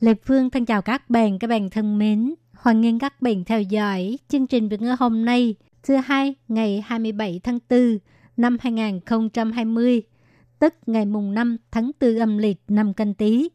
[0.00, 2.34] Lê Phương thân chào các bạn, các bạn thân mến.
[2.52, 6.84] Hoan nghênh các bạn theo dõi chương trình Việt ngữ hôm nay, thứ hai ngày
[6.86, 7.98] 27 tháng 4
[8.36, 10.02] năm 2020,
[10.58, 13.48] tức ngày mùng 5 tháng 4 âm lịch năm canh tí.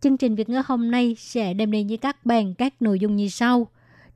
[0.00, 3.16] Chương trình Việt ngữ hôm nay sẽ đem đến với các bạn các nội dung
[3.16, 3.66] như sau.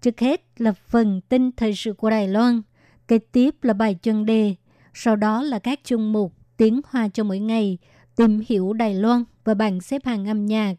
[0.00, 2.62] Trước hết là phần tin thời sự của Đài Loan,
[3.08, 4.54] kế tiếp là bài chuyên đề,
[4.94, 7.78] sau đó là các chương mục tiếng hoa cho mỗi ngày,
[8.16, 10.74] tìm hiểu Đài Loan và bảng xếp hạng âm nhạc.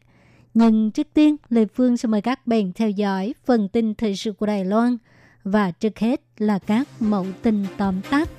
[0.58, 4.32] Nhưng trước tiên, Lê Phương sẽ mời các bạn theo dõi phần tin thời sự
[4.32, 4.98] của Đài Loan
[5.43, 8.30] và trước hết là các mẫu tin tóm tắt.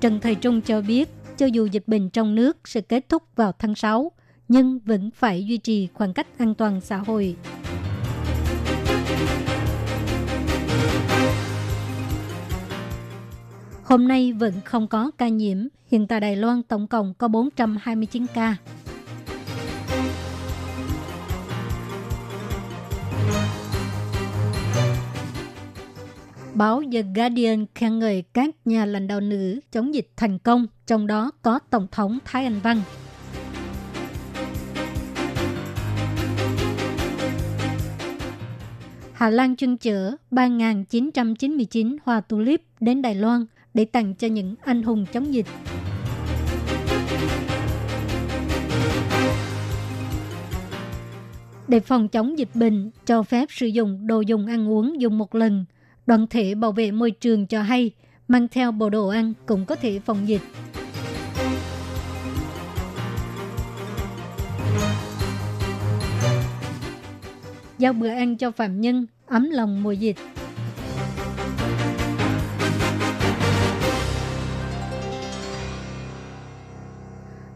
[0.00, 3.52] Trần Thời Trung cho biết, cho dù dịch bệnh trong nước sẽ kết thúc vào
[3.58, 4.12] tháng 6,
[4.48, 7.36] nhưng vẫn phải duy trì khoảng cách an toàn xã hội.
[13.86, 15.58] Hôm nay vẫn không có ca nhiễm.
[15.86, 18.56] Hiện tại Đài Loan tổng cộng có 429 ca.
[26.54, 31.06] Báo The Guardian khen ngợi các nhà lãnh đạo nữ chống dịch thành công, trong
[31.06, 32.80] đó có Tổng thống Thái Anh Văn.
[39.12, 43.46] Hà Lan chuyên chở 3.999 hoa tulip đến Đài Loan
[43.76, 45.46] để tặng cho những anh hùng chống dịch.
[51.68, 55.34] Để phòng chống dịch bệnh, cho phép sử dụng đồ dùng ăn uống dùng một
[55.34, 55.64] lần.
[56.06, 57.90] Đoàn thể bảo vệ môi trường cho hay,
[58.28, 60.42] mang theo bộ đồ ăn cũng có thể phòng dịch.
[67.78, 70.16] Giao bữa ăn cho phạm nhân, ấm lòng mùa dịch.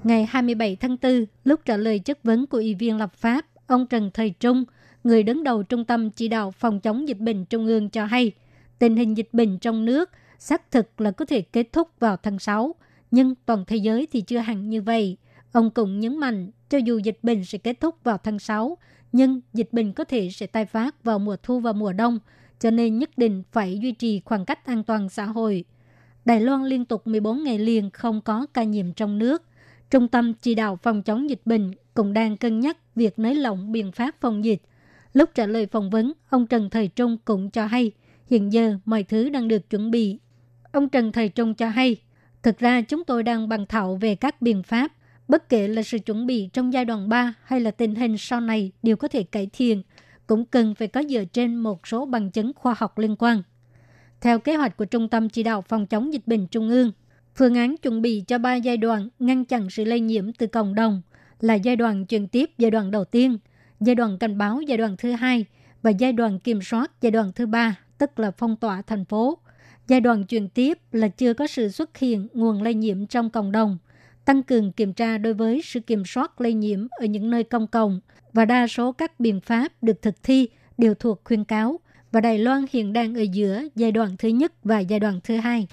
[0.05, 3.87] Ngày 27 tháng 4, lúc trả lời chất vấn của Ủy viên lập pháp, ông
[3.87, 4.65] Trần Thời Trung,
[5.05, 8.33] người đứng đầu Trung tâm Chỉ đạo Phòng chống dịch bệnh Trung ương cho hay,
[8.79, 12.39] tình hình dịch bệnh trong nước xác thực là có thể kết thúc vào tháng
[12.39, 12.75] 6,
[13.11, 15.17] nhưng toàn thế giới thì chưa hẳn như vậy.
[15.53, 18.79] Ông cũng nhấn mạnh, cho dù dịch bệnh sẽ kết thúc vào tháng 6,
[19.13, 22.19] nhưng dịch bệnh có thể sẽ tai phát vào mùa thu và mùa đông,
[22.61, 25.65] cho nên nhất định phải duy trì khoảng cách an toàn xã hội.
[26.25, 29.43] Đài Loan liên tục 14 ngày liền không có ca nhiễm trong nước.
[29.91, 33.73] Trung tâm chỉ đạo phòng chống dịch bệnh cũng đang cân nhắc việc nới lỏng
[33.73, 34.63] biện pháp phòng dịch.
[35.13, 37.93] Lúc trả lời phỏng vấn, ông Trần Thời Trung cũng cho hay,
[38.27, 40.19] hiện giờ mọi thứ đang được chuẩn bị.
[40.73, 41.97] Ông Trần Thời Trung cho hay,
[42.43, 44.93] thực ra chúng tôi đang bàn thảo về các biện pháp,
[45.29, 48.41] bất kể là sự chuẩn bị trong giai đoạn 3 hay là tình hình sau
[48.41, 49.83] này đều có thể cải thiện,
[50.27, 53.43] cũng cần phải có dựa trên một số bằng chứng khoa học liên quan.
[54.21, 56.93] Theo kế hoạch của Trung tâm Chỉ đạo Phòng chống dịch bệnh Trung ương,
[57.35, 60.75] phương án chuẩn bị cho ba giai đoạn ngăn chặn sự lây nhiễm từ cộng
[60.75, 61.03] đồng
[61.41, 63.39] là giai đoạn truyền tiếp giai đoạn đầu tiên,
[63.81, 65.45] giai đoạn cảnh báo giai đoạn thứ hai
[65.83, 69.39] và giai đoạn kiểm soát giai đoạn thứ ba, tức là phong tỏa thành phố.
[69.89, 73.53] Giai đoạn truyền tiếp là chưa có sự xuất hiện nguồn lây nhiễm trong cộng
[73.53, 73.79] đồng,
[74.25, 77.67] tăng cường kiểm tra đối với sự kiểm soát lây nhiễm ở những nơi công
[77.67, 78.01] cộng
[78.33, 80.49] và đa số các biện pháp được thực thi
[80.79, 81.81] đều thuộc khuyên cáo
[82.13, 85.37] và Đài Loan hiện đang ở giữa giai đoạn thứ nhất và giai đoạn thứ
[85.37, 85.67] hai.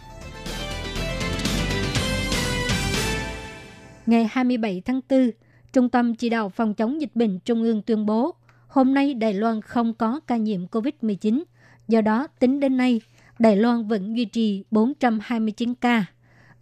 [4.07, 5.31] Ngày 27 tháng 4,
[5.73, 8.35] Trung tâm Chỉ đạo Phòng chống dịch bệnh Trung ương tuyên bố
[8.67, 11.43] hôm nay Đài Loan không có ca nhiễm COVID-19.
[11.87, 13.01] Do đó, tính đến nay,
[13.39, 16.05] Đài Loan vẫn duy trì 429 ca.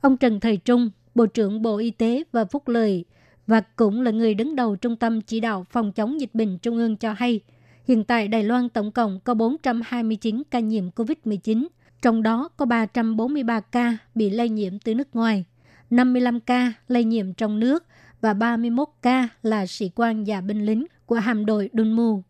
[0.02, 3.06] Ông Trần Thời Trung, Bộ trưởng Bộ Y tế và Phúc Lợi
[3.48, 6.78] và cũng là người đứng đầu Trung tâm Chỉ đạo Phòng chống dịch bệnh Trung
[6.78, 7.40] ương cho hay,
[7.88, 11.68] hiện tại Đài Loan tổng cộng có 429 ca nhiễm COVID-19,
[12.02, 15.46] trong đó có 343 ca bị lây nhiễm từ nước ngoài,
[15.90, 17.86] 55 ca lây nhiễm trong nước
[18.22, 22.24] và 31 ca là sĩ quan và binh lính của hạm đội Dunmu.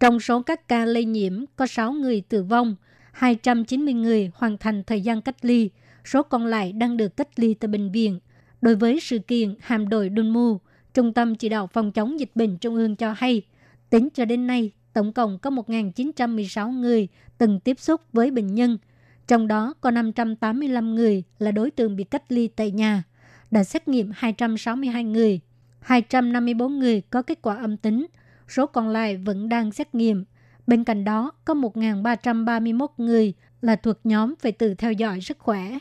[0.00, 2.76] Trong số các ca lây nhiễm có 6 người tử vong,
[3.12, 5.70] 290 người hoàn thành thời gian cách ly,
[6.04, 8.20] số còn lại đang được cách ly tại bệnh viện.
[8.60, 10.58] Đối với sự kiện hạm đội Dunmu,
[10.94, 13.42] Trung tâm Chỉ đạo Phòng chống dịch bệnh Trung ương cho hay,
[13.90, 17.08] tính cho đến nay, tổng cộng có 1.916 người
[17.38, 18.78] từng tiếp xúc với bệnh nhân.
[19.26, 23.02] Trong đó có 585 người là đối tượng bị cách ly tại nhà.
[23.50, 25.40] Đã xét nghiệm 262 người.
[25.80, 28.06] 254 người có kết quả âm tính.
[28.48, 30.24] Số còn lại vẫn đang xét nghiệm.
[30.66, 35.78] Bên cạnh đó, có 1.331 người là thuộc nhóm phải tự theo dõi sức khỏe.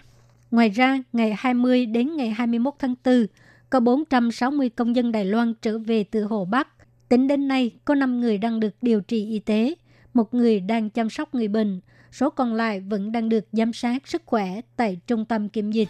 [0.52, 3.26] Ngoài ra, ngày 20 đến ngày 21 tháng 4,
[3.70, 6.68] có 460 công dân Đài Loan trở về từ Hồ Bắc.
[7.10, 9.76] Tính đến nay, có 5 người đang được điều trị y tế,
[10.14, 14.08] một người đang chăm sóc người bệnh, số còn lại vẫn đang được giám sát
[14.08, 15.90] sức khỏe tại trung tâm kiểm dịch.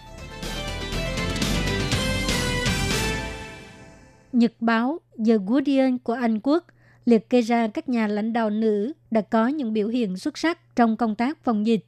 [4.33, 6.65] Nhật báo The Guardian của Anh Quốc
[7.05, 10.75] liệt kê ra các nhà lãnh đạo nữ đã có những biểu hiện xuất sắc
[10.75, 11.85] trong công tác phòng dịch.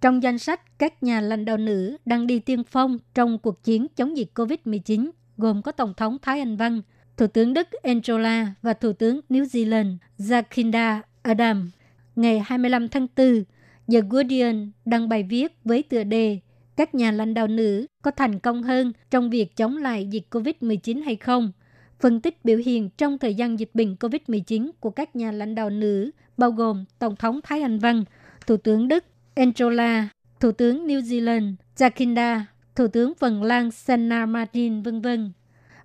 [0.00, 3.86] Trong danh sách các nhà lãnh đạo nữ đang đi tiên phong trong cuộc chiến
[3.96, 6.82] chống dịch COVID-19 gồm có Tổng thống Thái Anh Văn,
[7.16, 11.70] Thủ tướng Đức Angela và Thủ tướng New Zealand Jacinda Ardern.
[12.16, 13.44] Ngày 25 tháng 4,
[13.92, 16.38] The Guardian đăng bài viết với tựa đề
[16.76, 21.04] các nhà lãnh đạo nữ có thành công hơn trong việc chống lại dịch COVID-19
[21.04, 21.52] hay không?
[22.00, 25.70] Phân tích biểu hiện trong thời gian dịch bệnh COVID-19 của các nhà lãnh đạo
[25.70, 28.04] nữ bao gồm Tổng thống Thái Anh Văn,
[28.46, 29.04] Thủ tướng Đức
[29.34, 30.08] Angela,
[30.40, 32.40] Thủ tướng New Zealand Jacinda
[32.76, 35.32] Thủ tướng Phần Lan Sanna Marin, vân vân.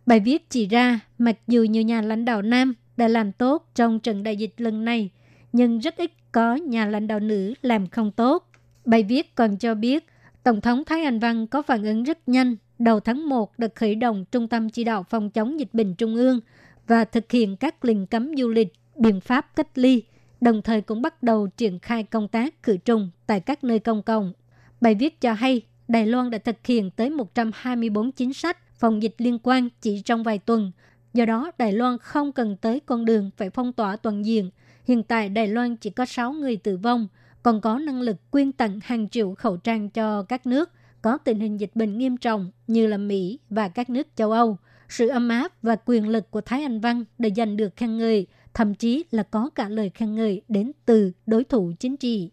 [0.06, 4.00] Bài viết chỉ ra, mặc dù nhiều nhà lãnh đạo nam đã làm tốt trong
[4.00, 5.10] trận đại dịch lần này,
[5.54, 8.48] nhưng rất ít có nhà lãnh đạo nữ làm không tốt.
[8.86, 10.06] Bài viết còn cho biết,
[10.44, 12.56] Tổng thống Thái Anh Văn có phản ứng rất nhanh.
[12.80, 16.16] Đầu tháng 1 được khởi động Trung tâm Chỉ đạo Phòng chống dịch bệnh Trung
[16.16, 16.40] ương
[16.88, 20.04] và thực hiện các lệnh cấm du lịch, biện pháp cách ly,
[20.42, 24.04] đồng thời cũng bắt đầu triển khai công tác khử trùng tại các nơi công
[24.04, 24.34] cộng.
[24.82, 29.16] Bài viết cho hay Đài Loan đã thực hiện tới 124 chính sách phòng dịch
[29.18, 30.72] liên quan chỉ trong vài tuần.
[31.14, 34.50] Do đó, Đài Loan không cần tới con đường phải phong tỏa toàn diện.
[34.84, 37.08] Hiện tại Đài Loan chỉ có 6 người tử vong,
[37.44, 41.40] còn có năng lực quyên tặng hàng triệu khẩu trang cho các nước có tình
[41.40, 44.58] hình dịch bệnh nghiêm trọng như là Mỹ và các nước châu Âu.
[44.90, 48.28] Sự ấm áp và quyền lực của Thái Anh Văn đã giành được khen ngợi,
[48.54, 52.30] thậm chí là có cả lời khen ngợi đến từ đối thủ chính trị.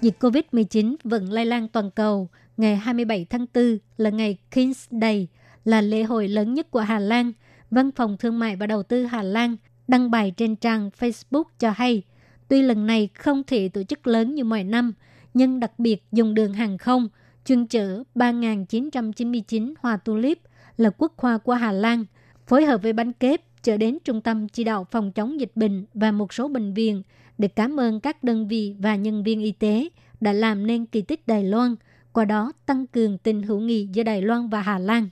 [0.00, 2.28] Dịch COVID-19 vẫn lây lan toàn cầu.
[2.56, 5.28] Ngày 27 tháng 4 là ngày King's Day,
[5.64, 7.32] là lễ hội lớn nhất của Hà Lan.
[7.74, 9.56] Văn phòng Thương mại và Đầu tư Hà Lan
[9.88, 12.02] đăng bài trên trang Facebook cho hay,
[12.48, 14.92] tuy lần này không thể tổ chức lớn như mọi năm,
[15.34, 17.08] nhưng đặc biệt dùng đường hàng không
[17.44, 20.38] chuyên chở 3.999 hoa tulip
[20.76, 22.04] là quốc hoa của Hà Lan,
[22.46, 25.84] phối hợp với bánh kép chở đến Trung tâm Chỉ đạo Phòng chống dịch bệnh
[25.94, 27.02] và một số bệnh viện
[27.38, 29.88] để cảm ơn các đơn vị và nhân viên y tế
[30.20, 31.74] đã làm nên kỳ tích Đài Loan,
[32.12, 35.08] qua đó tăng cường tình hữu nghị giữa Đài Loan và Hà Lan.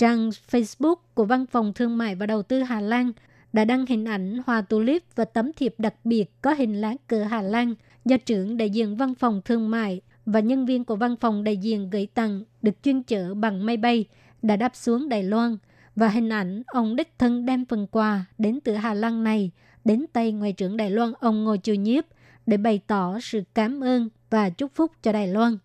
[0.00, 3.12] Trang Facebook của Văn phòng Thương mại và Đầu tư Hà Lan
[3.52, 7.22] đã đăng hình ảnh hoa tulip và tấm thiệp đặc biệt có hình lá cờ
[7.24, 7.74] Hà Lan
[8.04, 11.56] do trưởng đại diện Văn phòng Thương mại và nhân viên của Văn phòng đại
[11.56, 14.04] diện gửi tặng được chuyên chở bằng máy bay
[14.42, 15.56] đã đáp xuống Đài Loan
[15.96, 19.50] và hình ảnh ông đích thân đem phần quà đến từ Hà Lan này
[19.84, 22.04] đến tay Ngoại trưởng Đài Loan ông Ngô Chiêu Nhiếp
[22.46, 25.58] để bày tỏ sự cảm ơn và chúc phúc cho Đài Loan.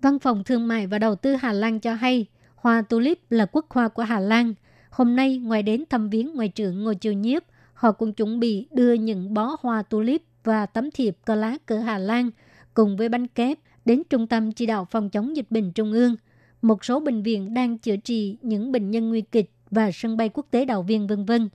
[0.00, 2.26] Văn phòng Thương mại và Đầu tư Hà Lan cho hay,
[2.60, 4.54] hoa tulip là quốc hoa của Hà Lan.
[4.90, 7.42] Hôm nay, ngoài đến thăm viếng Ngoại trưởng Ngô Chiêu Nhiếp,
[7.74, 11.78] họ cũng chuẩn bị đưa những bó hoa tulip và tấm thiệp cờ lá cờ
[11.78, 12.30] Hà Lan
[12.74, 16.16] cùng với bánh kép đến Trung tâm Chỉ đạo Phòng chống dịch bệnh Trung ương.
[16.62, 20.28] Một số bệnh viện đang chữa trị những bệnh nhân nguy kịch và sân bay
[20.28, 21.48] quốc tế Đào Viên vân vân.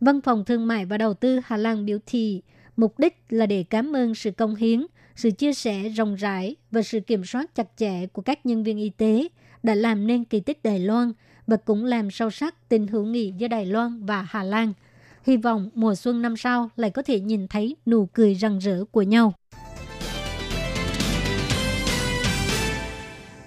[0.00, 2.42] Văn phòng Thương mại và Đầu tư Hà Lan biểu thị
[2.76, 6.82] mục đích là để cảm ơn sự công hiến, sự chia sẻ rộng rãi và
[6.82, 9.28] sự kiểm soát chặt chẽ của các nhân viên y tế
[9.62, 11.12] đã làm nên kỳ tích Đài Loan
[11.46, 14.72] và cũng làm sâu sắc tình hữu nghị giữa Đài Loan và Hà Lan.
[15.22, 18.84] Hy vọng mùa xuân năm sau lại có thể nhìn thấy nụ cười rạng rỡ
[18.84, 19.32] của nhau.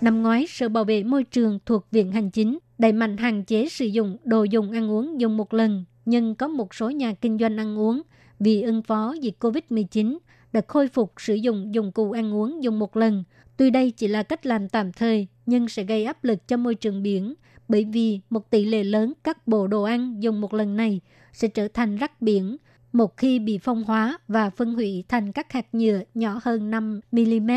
[0.02, 3.70] Năm ngoái, Sở Bảo vệ Môi trường thuộc Viện Hành Chính đẩy mạnh hạn chế
[3.70, 7.38] sử dụng đồ dùng ăn uống dùng một lần nhưng có một số nhà kinh
[7.38, 8.02] doanh ăn uống
[8.40, 10.18] vì ứng phó dịch COVID-19
[10.54, 13.24] đã khôi phục sử dụng dụng cụ ăn uống dùng một lần.
[13.58, 16.76] Tuy đây chỉ là cách làm tạm thời, nhưng sẽ gây áp lực cho môi
[16.76, 17.34] trường biển,
[17.68, 21.00] bởi vì một tỷ lệ lớn các bộ đồ ăn dùng một lần này
[21.34, 22.58] sẽ trở thành rác biển
[22.94, 27.00] một khi bị phong hóa và phân hủy thành các hạt nhựa nhỏ hơn 5
[27.12, 27.52] mm.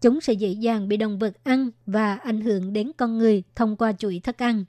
[0.00, 3.76] Chúng sẽ dễ dàng bị động vật ăn và ảnh hưởng đến con người thông
[3.76, 4.64] qua chuỗi thức ăn.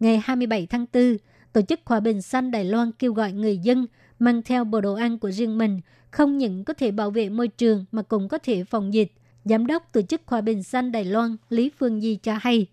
[0.00, 1.16] Ngày 27 tháng 4,
[1.52, 3.86] Tổ chức Hòa bình Xanh Đài Loan kêu gọi người dân
[4.18, 7.48] mang theo bộ đồ ăn của riêng mình, không những có thể bảo vệ môi
[7.48, 9.12] trường mà cũng có thể phòng dịch.
[9.48, 12.66] Giám đốc Tổ chức Hòa bình Xanh Đài Loan Lý Phương Di cho hay,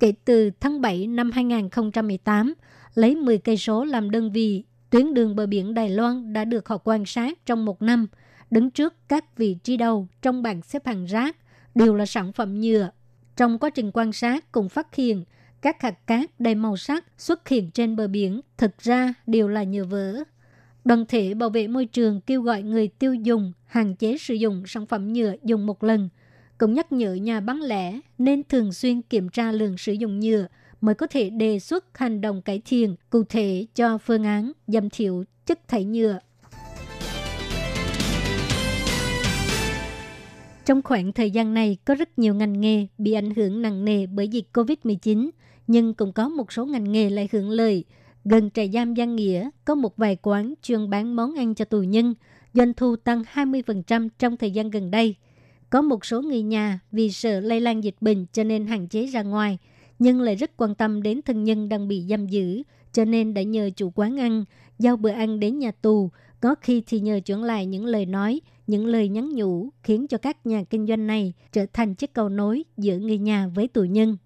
[0.00, 2.54] kể từ tháng 7 năm 2018,
[2.94, 6.68] lấy 10 cây số làm đơn vị, tuyến đường bờ biển Đài Loan đã được
[6.68, 8.06] họ quan sát trong một năm,
[8.50, 11.36] đứng trước các vị trí đầu trong bảng xếp hạng rác
[11.74, 12.90] đều là sản phẩm nhựa.
[13.36, 15.24] Trong quá trình quan sát cũng phát hiện
[15.62, 19.64] các hạt cát đầy màu sắc xuất hiện trên bờ biển thực ra đều là
[19.64, 20.24] nhựa vỡ.
[20.84, 24.62] Đoàn thể bảo vệ môi trường kêu gọi người tiêu dùng hạn chế sử dụng
[24.66, 26.08] sản phẩm nhựa dùng một lần,
[26.60, 30.46] cũng nhắc nhở nhà bán lẻ nên thường xuyên kiểm tra lượng sử dụng nhựa
[30.80, 34.90] mới có thể đề xuất hành động cải thiện cụ thể cho phương án giảm
[34.90, 36.18] thiểu chất thải nhựa.
[40.64, 44.06] Trong khoảng thời gian này, có rất nhiều ngành nghề bị ảnh hưởng nặng nề
[44.06, 45.30] bởi dịch COVID-19,
[45.66, 47.84] nhưng cũng có một số ngành nghề lại hưởng lợi.
[48.24, 51.82] Gần trại giam Giang Nghĩa, có một vài quán chuyên bán món ăn cho tù
[51.82, 52.14] nhân,
[52.54, 55.16] doanh thu tăng 20% trong thời gian gần đây.
[55.70, 59.06] Có một số người nhà vì sợ lây lan dịch bệnh cho nên hạn chế
[59.06, 59.58] ra ngoài,
[59.98, 62.62] nhưng lại rất quan tâm đến thân nhân đang bị giam giữ,
[62.92, 64.44] cho nên đã nhờ chủ quán ăn,
[64.78, 66.10] giao bữa ăn đến nhà tù,
[66.40, 70.18] có khi thì nhờ chuyển lại những lời nói, những lời nhắn nhủ khiến cho
[70.18, 73.84] các nhà kinh doanh này trở thành chiếc cầu nối giữa người nhà với tù
[73.84, 74.16] nhân.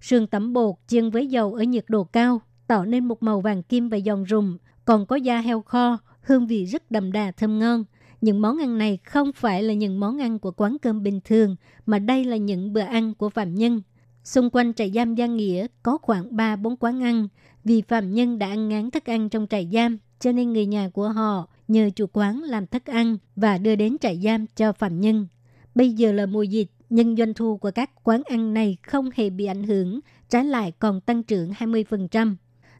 [0.00, 3.62] Sườn tẩm bột chiên với dầu ở nhiệt độ cao tạo nên một màu vàng
[3.62, 7.58] kim và giòn rùm, còn có da heo kho, hương vị rất đậm đà thơm
[7.58, 7.84] ngon.
[8.22, 11.56] Những món ăn này không phải là những món ăn của quán cơm bình thường,
[11.86, 13.82] mà đây là những bữa ăn của phạm nhân.
[14.24, 17.28] Xung quanh trại giam Giang Nghĩa có khoảng 3-4 quán ăn.
[17.64, 20.88] Vì phạm nhân đã ăn ngán thức ăn trong trại giam, cho nên người nhà
[20.88, 25.00] của họ nhờ chủ quán làm thức ăn và đưa đến trại giam cho phạm
[25.00, 25.26] nhân.
[25.74, 29.30] Bây giờ là mùa dịch, nhưng doanh thu của các quán ăn này không hề
[29.30, 30.00] bị ảnh hưởng,
[30.30, 32.34] trái lại còn tăng trưởng 20%.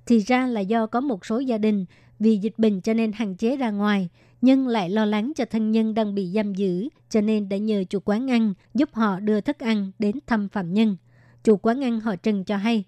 [0.06, 1.84] Thì ra là do có một số gia đình
[2.18, 4.08] vì dịch bệnh cho nên hạn chế ra ngoài,
[4.42, 7.84] nhưng lại lo lắng cho thân nhân đang bị giam giữ, cho nên đã nhờ
[7.90, 10.96] chủ quán ăn giúp họ đưa thức ăn đến thăm phạm nhân.
[11.44, 12.84] Chủ quán ăn họ Trần cho hay.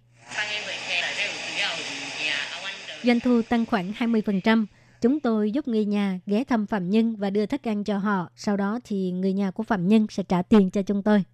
[3.05, 4.67] Doanh thu tăng khoảng 20%.
[5.01, 8.29] Chúng tôi giúp người nhà ghé thăm phạm nhân và đưa thức ăn cho họ.
[8.37, 11.25] Sau đó thì người nhà của phạm nhân sẽ trả tiền cho chúng tôi.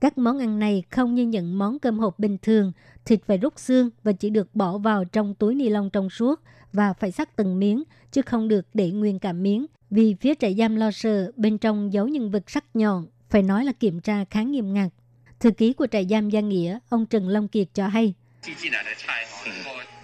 [0.00, 2.72] Các món ăn này không như những món cơm hộp bình thường,
[3.04, 6.40] thịt phải rút xương và chỉ được bỏ vào trong túi ni lông trong suốt
[6.72, 7.82] và phải sắc từng miếng,
[8.12, 9.66] chứ không được để nguyên cả miếng.
[9.90, 13.64] Vì phía trại giam lo sợ bên trong giấu những vật sắc nhọn, phải nói
[13.64, 14.92] là kiểm tra khá nghiêm ngặt.
[15.40, 18.14] Thư ký của trại giam Gia Nghĩa, ông Trần Long Kiệt cho hay,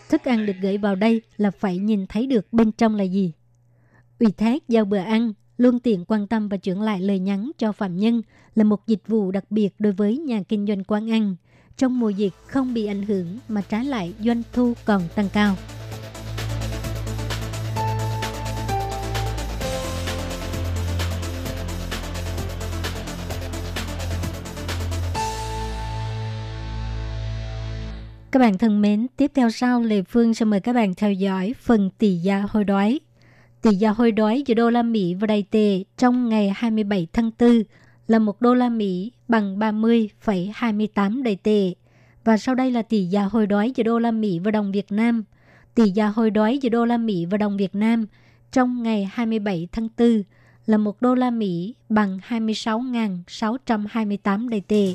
[0.08, 3.32] thức ăn được gửi vào đây là phải nhìn thấy được bên trong là gì.
[4.18, 7.72] Ủy thác giao bữa ăn luôn tiện quan tâm và chuyển lại lời nhắn cho
[7.72, 8.22] phạm nhân
[8.54, 11.36] là một dịch vụ đặc biệt đối với nhà kinh doanh quán ăn.
[11.76, 15.56] Trong mùa dịch không bị ảnh hưởng mà trái lại doanh thu còn tăng cao.
[28.32, 31.54] Các bạn thân mến, tiếp theo sau Lê Phương sẽ mời các bạn theo dõi
[31.60, 33.00] phần tỷ giá hối đoái.
[33.62, 37.30] Tỷ giá hối đoái giữa đô la Mỹ và Đài tệ trong ngày 27 tháng
[37.38, 37.62] 4
[38.06, 41.74] là 1 đô la Mỹ bằng 30,28 Đài tệ.
[42.24, 44.92] Và sau đây là tỷ giá hối đoái giữa đô la Mỹ và đồng Việt
[44.92, 45.24] Nam.
[45.74, 48.06] Tỷ giá hối đoái giữa đô la Mỹ và đồng Việt Nam
[48.52, 50.22] trong ngày 27 tháng 4
[50.66, 54.94] là 1 đô la Mỹ bằng 26.628 Đài tệ.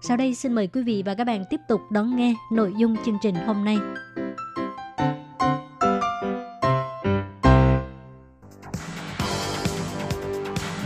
[0.00, 2.96] Sau đây xin mời quý vị và các bạn tiếp tục đón nghe nội dung
[3.04, 3.78] chương trình hôm nay.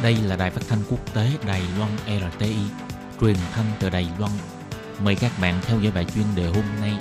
[0.02, 2.56] Đây là đài phát thanh quốc tế Đài Loan RTI,
[3.20, 4.32] truyền thanh từ Đài Loan.
[5.04, 6.92] Mời các bạn theo dõi bài chuyên đề hôm nay.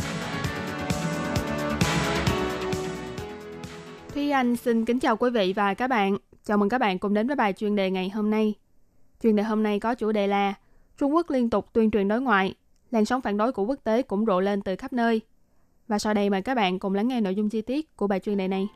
[4.13, 6.18] Thúy Anh xin kính chào quý vị và các bạn.
[6.44, 8.54] Chào mừng các bạn cùng đến với bài chuyên đề ngày hôm nay.
[9.24, 10.54] Chuyên đề hôm nay có chủ đề là
[11.00, 12.53] Trung Quốc liên tục tuyên truyền đối ngoại,
[12.91, 15.22] làn sóng phản đối của quốc tế cũng rộ lên từ khắp nơi.
[15.88, 18.20] Và sau đây mời các bạn cùng lắng nghe nội dung chi tiết của bài
[18.20, 18.68] chuyên đề này.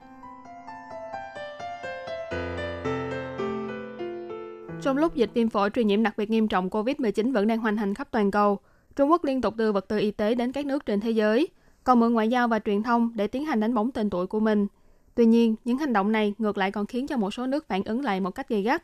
[4.81, 7.77] Trong lúc dịch viêm phổi truyền nhiễm đặc biệt nghiêm trọng COVID-19 vẫn đang hoành
[7.77, 8.59] hành khắp toàn cầu,
[8.95, 11.47] Trung Quốc liên tục đưa vật tư y tế đến các nước trên thế giới,
[11.83, 14.39] còn mượn ngoại giao và truyền thông để tiến hành đánh bóng tên tuổi của
[14.39, 14.67] mình.
[15.15, 17.83] Tuy nhiên, những hành động này ngược lại còn khiến cho một số nước phản
[17.83, 18.83] ứng lại một cách gay gắt.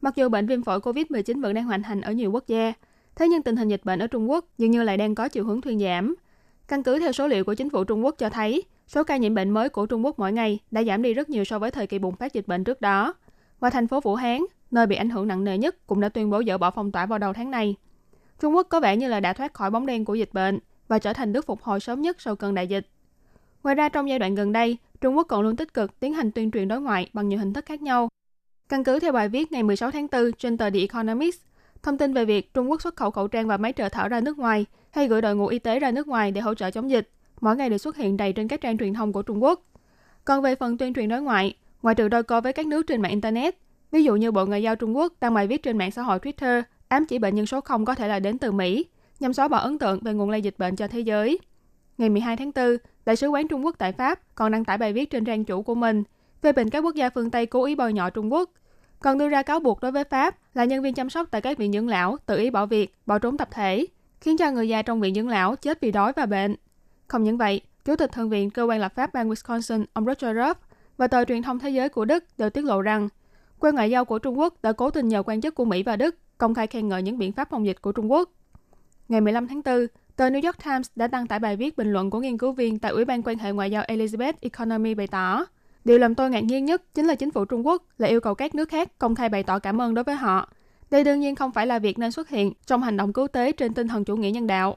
[0.00, 2.72] Mặc dù bệnh viêm phổi COVID-19 vẫn đang hoành hành ở nhiều quốc gia,
[3.16, 5.44] thế nhưng tình hình dịch bệnh ở Trung Quốc dường như lại đang có chiều
[5.44, 6.14] hướng thuyên giảm.
[6.68, 9.34] Căn cứ theo số liệu của chính phủ Trung Quốc cho thấy, số ca nhiễm
[9.34, 11.86] bệnh mới của Trung Quốc mỗi ngày đã giảm đi rất nhiều so với thời
[11.86, 13.14] kỳ bùng phát dịch bệnh trước đó.
[13.60, 16.30] Và thành phố Vũ Hán, nơi bị ảnh hưởng nặng nề nhất, cũng đã tuyên
[16.30, 17.74] bố dỡ bỏ phong tỏa vào đầu tháng này.
[18.40, 20.98] Trung Quốc có vẻ như là đã thoát khỏi bóng đen của dịch bệnh và
[20.98, 22.86] trở thành nước phục hồi sớm nhất sau cơn đại dịch.
[23.62, 26.30] Ngoài ra trong giai đoạn gần đây, Trung Quốc còn luôn tích cực tiến hành
[26.30, 28.08] tuyên truyền đối ngoại bằng nhiều hình thức khác nhau.
[28.68, 31.40] Căn cứ theo bài viết ngày 16 tháng 4 trên tờ The Economist,
[31.82, 34.20] thông tin về việc Trung Quốc xuất khẩu khẩu trang và máy trợ thở ra
[34.20, 36.90] nước ngoài hay gửi đội ngũ y tế ra nước ngoài để hỗ trợ chống
[36.90, 39.62] dịch, mỗi ngày đều xuất hiện đầy trên các trang truyền thông của Trung Quốc.
[40.24, 43.02] Còn về phần tuyên truyền đối ngoại, ngoài trừ đôi co với các nước trên
[43.02, 43.56] mạng Internet,
[43.90, 46.18] ví dụ như Bộ Ngoại giao Trung Quốc đăng bài viết trên mạng xã hội
[46.18, 48.86] Twitter ám chỉ bệnh nhân số 0 có thể là đến từ Mỹ,
[49.20, 51.38] nhằm xóa bỏ ấn tượng về nguồn lây dịch bệnh cho thế giới.
[51.98, 54.92] Ngày 12 tháng 4, Đại sứ quán Trung Quốc tại Pháp còn đăng tải bài
[54.92, 56.02] viết trên trang chủ của mình
[56.46, 58.50] phê bình các quốc gia phương Tây cố ý bôi nhọ Trung Quốc,
[59.00, 61.58] còn đưa ra cáo buộc đối với Pháp là nhân viên chăm sóc tại các
[61.58, 63.86] viện dưỡng lão tự ý bỏ việc, bỏ trốn tập thể,
[64.20, 66.56] khiến cho người già trong viện dưỡng lão chết vì đói và bệnh.
[67.06, 70.36] Không những vậy, Chủ tịch Thượng viện Cơ quan lập pháp bang Wisconsin, ông Roger
[70.36, 70.54] Ruff
[70.96, 73.08] và tờ truyền thông thế giới của Đức đều tiết lộ rằng
[73.58, 75.96] quan ngoại giao của Trung Quốc đã cố tình nhờ quan chức của Mỹ và
[75.96, 78.30] Đức công khai khen ngợi những biện pháp phòng dịch của Trung Quốc.
[79.08, 82.10] Ngày 15 tháng 4, tờ New York Times đã đăng tải bài viết bình luận
[82.10, 85.44] của nghiên cứu viên tại Ủy ban quan hệ ngoại giao Elizabeth Economy bày tỏ
[85.86, 88.34] Điều làm tôi ngạc nhiên nhất chính là chính phủ Trung Quốc lại yêu cầu
[88.34, 90.48] các nước khác công khai bày tỏ cảm ơn đối với họ.
[90.90, 93.52] Đây đương nhiên không phải là việc nên xuất hiện trong hành động cứu tế
[93.52, 94.76] trên tinh thần chủ nghĩa nhân đạo.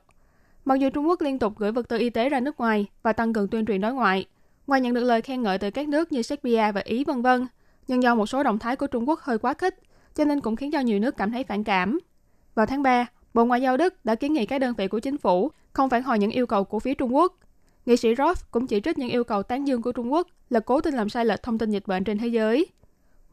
[0.65, 3.13] Mặc dù Trung Quốc liên tục gửi vật tư y tế ra nước ngoài và
[3.13, 4.25] tăng cường tuyên truyền đối ngoại,
[4.67, 7.47] ngoài nhận được lời khen ngợi từ các nước như Serbia và Ý vân vân,
[7.87, 9.79] nhưng do một số động thái của Trung Quốc hơi quá khích,
[10.15, 11.99] cho nên cũng khiến cho nhiều nước cảm thấy phản cảm.
[12.55, 15.17] Vào tháng 3, Bộ Ngoại giao Đức đã kiến nghị các đơn vị của chính
[15.17, 17.39] phủ không phản hồi những yêu cầu của phía Trung Quốc.
[17.85, 20.59] Nghị sĩ Roth cũng chỉ trích những yêu cầu tán dương của Trung Quốc là
[20.59, 22.67] cố tình làm sai lệch thông tin dịch bệnh trên thế giới.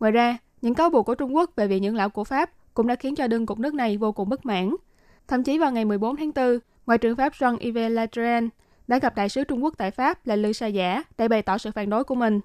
[0.01, 2.87] Ngoài ra, những cáo buộc của Trung Quốc về viện dưỡng lão của Pháp cũng
[2.87, 4.77] đã khiến cho đương cục nước này vô cùng bất mãn.
[5.29, 8.49] Thậm chí vào ngày 14 tháng 4, Ngoại trưởng Pháp Jean-Yves Le Drian
[8.89, 11.59] đã gặp đại sứ Trung Quốc tại Pháp là Lư Sa Giả để bày tỏ
[11.59, 12.41] sự phản đối của mình.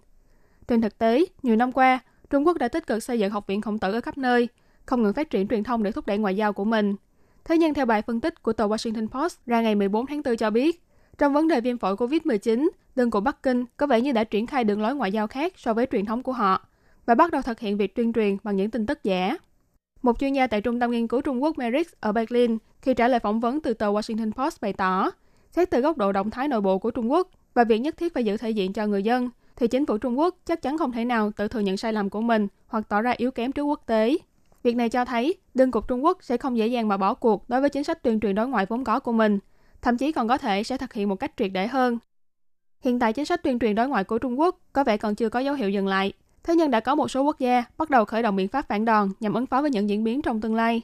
[0.68, 3.62] Trên thực tế, nhiều năm qua, Trung Quốc đã tích cực xây dựng học viện
[3.62, 4.48] khổng tử ở khắp nơi,
[4.86, 6.96] không ngừng phát triển truyền thông để thúc đẩy ngoại giao của mình.
[7.44, 10.38] Thế nhưng theo bài phân tích của tờ Washington Post ra ngày 14 tháng 4
[10.38, 10.84] cho biết,
[11.22, 14.48] trong vấn đề viêm phổi COVID-19, đơn của Bắc Kinh có vẻ như đã triển
[14.48, 16.68] khai đường lối ngoại giao khác so với truyền thống của họ
[17.06, 19.38] và bắt đầu thực hiện việc tuyên truyền bằng những tin tức giả.
[20.02, 23.08] Một chuyên gia tại Trung tâm Nghiên cứu Trung Quốc Merix ở Berlin khi trả
[23.08, 25.12] lời phỏng vấn từ tờ Washington Post bày tỏ,
[25.52, 28.14] xét từ góc độ động thái nội bộ của Trung Quốc và việc nhất thiết
[28.14, 30.92] phải giữ thể diện cho người dân, thì chính phủ Trung Quốc chắc chắn không
[30.92, 33.64] thể nào tự thừa nhận sai lầm của mình hoặc tỏ ra yếu kém trước
[33.64, 34.18] quốc tế.
[34.64, 37.50] Việc này cho thấy, đơn cục Trung Quốc sẽ không dễ dàng mà bỏ cuộc
[37.50, 39.40] đối với chính sách tuyên truyền đối ngoại vốn có của mình,
[39.82, 42.00] thậm chí còn có thể sẽ thực hiện một cách triệt để hơn.
[42.80, 45.30] Hiện tại chính sách tuyên truyền đối ngoại của Trung Quốc có vẻ còn chưa
[45.30, 46.14] có dấu hiệu dừng lại,
[46.44, 48.86] thế nhưng đã có một số quốc gia bắt đầu khởi động biện pháp phản
[48.86, 50.82] đòn nhằm ứng phó với những diễn biến trong tương lai.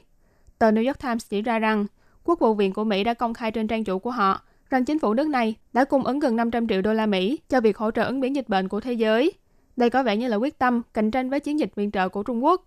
[0.58, 1.86] Tờ New York Times chỉ ra rằng,
[2.24, 4.98] Quốc vụ viện của Mỹ đã công khai trên trang chủ của họ rằng chính
[4.98, 7.90] phủ nước này đã cung ứng gần 500 triệu đô la Mỹ cho việc hỗ
[7.90, 9.32] trợ ứng biến dịch bệnh của thế giới.
[9.76, 12.22] Đây có vẻ như là quyết tâm cạnh tranh với chiến dịch viện trợ của
[12.22, 12.64] Trung Quốc.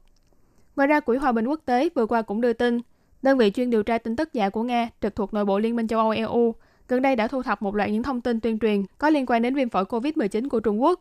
[0.75, 2.79] Ngoài ra, Quỹ Hòa bình Quốc tế vừa qua cũng đưa tin,
[3.21, 5.75] đơn vị chuyên điều tra tin tức giả của Nga trực thuộc nội bộ Liên
[5.75, 6.55] minh châu Âu EU
[6.87, 9.41] gần đây đã thu thập một loạt những thông tin tuyên truyền có liên quan
[9.41, 10.99] đến viêm phổi COVID-19 của Trung Quốc.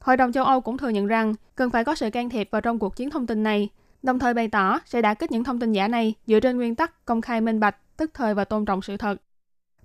[0.00, 2.60] Hội đồng châu Âu cũng thừa nhận rằng cần phải có sự can thiệp vào
[2.60, 3.68] trong cuộc chiến thông tin này,
[4.02, 6.74] đồng thời bày tỏ sẽ đả kích những thông tin giả này dựa trên nguyên
[6.74, 9.20] tắc công khai minh bạch, tức thời và tôn trọng sự thật.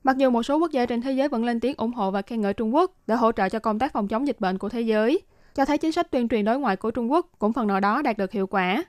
[0.04, 2.22] Mặc dù một số quốc gia trên thế giới vẫn lên tiếng ủng hộ và
[2.22, 4.70] khen ngợi Trung Quốc để hỗ trợ cho công tác phòng chống dịch bệnh của
[4.70, 5.22] thế giới,
[5.56, 8.02] cho thấy chính sách tuyên truyền đối ngoại của Trung Quốc cũng phần nào đó
[8.02, 8.84] đạt được hiệu quả.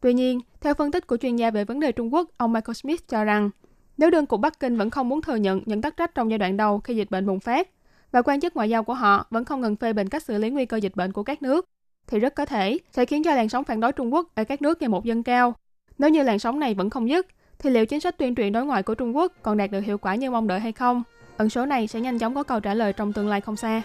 [0.00, 2.74] Tuy nhiên, theo phân tích của chuyên gia về vấn đề Trung Quốc, ông Michael
[2.74, 3.50] Smith cho rằng,
[3.98, 6.38] nếu đơn cục Bắc Kinh vẫn không muốn thừa nhận những tắc trách trong giai
[6.38, 7.68] đoạn đầu khi dịch bệnh bùng phát,
[8.12, 10.50] và quan chức ngoại giao của họ vẫn không ngừng phê bình cách xử lý
[10.50, 11.64] nguy cơ dịch bệnh của các nước,
[12.06, 14.62] thì rất có thể sẽ khiến cho làn sóng phản đối Trung Quốc ở các
[14.62, 15.54] nước ngày một dâng cao.
[15.98, 17.26] Nếu như làn sóng này vẫn không dứt,
[17.58, 19.98] thì liệu chính sách tuyên truyền đối ngoại của Trung Quốc còn đạt được hiệu
[19.98, 21.02] quả như mong đợi hay không?
[21.36, 23.82] Ẩn số này sẽ nhanh chóng có câu trả lời trong tương lai không xa.